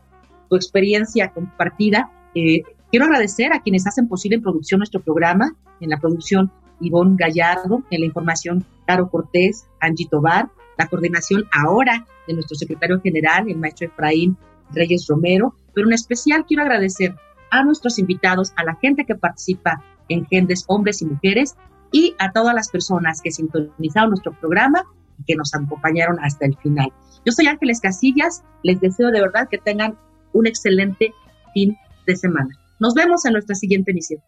tu 0.48 0.56
experiencia 0.56 1.28
compartida. 1.28 2.10
Eh, 2.34 2.62
quiero 2.90 3.04
agradecer 3.04 3.52
a 3.52 3.60
quienes 3.60 3.86
hacen 3.86 4.08
posible 4.08 4.36
en 4.36 4.42
producción 4.42 4.78
nuestro 4.78 5.02
programa, 5.02 5.54
en 5.80 5.90
la 5.90 5.98
producción 5.98 6.50
Ivonne 6.80 7.16
Gallardo, 7.18 7.82
en 7.90 8.00
la 8.00 8.06
información 8.06 8.64
Caro 8.86 9.10
Cortés, 9.10 9.66
Angie 9.78 10.08
Tobar, 10.10 10.48
la 10.78 10.86
coordinación 10.86 11.44
ahora 11.52 12.06
de 12.26 12.32
nuestro 12.32 12.56
secretario 12.56 12.98
general, 13.02 13.50
el 13.50 13.58
maestro 13.58 13.88
Efraín 13.88 14.38
Reyes 14.70 15.06
Romero, 15.06 15.54
pero 15.74 15.86
en 15.86 15.94
especial 15.94 16.44
quiero 16.46 16.62
agradecer 16.62 17.14
a 17.50 17.64
nuestros 17.64 17.98
invitados, 17.98 18.52
a 18.56 18.64
la 18.64 18.76
gente 18.76 19.04
que 19.04 19.14
participa 19.14 19.82
en 20.08 20.26
Gendes, 20.26 20.64
hombres 20.68 21.02
y 21.02 21.06
mujeres, 21.06 21.56
y 21.92 22.14
a 22.18 22.32
todas 22.32 22.54
las 22.54 22.68
personas 22.68 23.22
que 23.22 23.30
sintonizaron 23.30 24.10
nuestro 24.10 24.32
programa 24.32 24.84
que 25.26 25.34
nos 25.34 25.54
acompañaron 25.54 26.18
hasta 26.20 26.46
el 26.46 26.56
final. 26.58 26.92
Yo 27.24 27.32
soy 27.32 27.46
Ángeles 27.46 27.80
Casillas, 27.80 28.44
les 28.62 28.80
deseo 28.80 29.10
de 29.10 29.20
verdad 29.20 29.48
que 29.50 29.58
tengan 29.58 29.98
un 30.32 30.46
excelente 30.46 31.12
fin 31.54 31.76
de 32.06 32.16
semana. 32.16 32.54
Nos 32.78 32.94
vemos 32.94 33.24
en 33.24 33.32
nuestra 33.32 33.54
siguiente 33.54 33.90
emisión. 33.90 34.20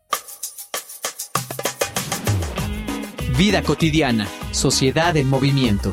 Vida 3.38 3.62
cotidiana, 3.62 4.26
sociedad 4.50 5.16
en 5.16 5.28
movimiento. 5.28 5.92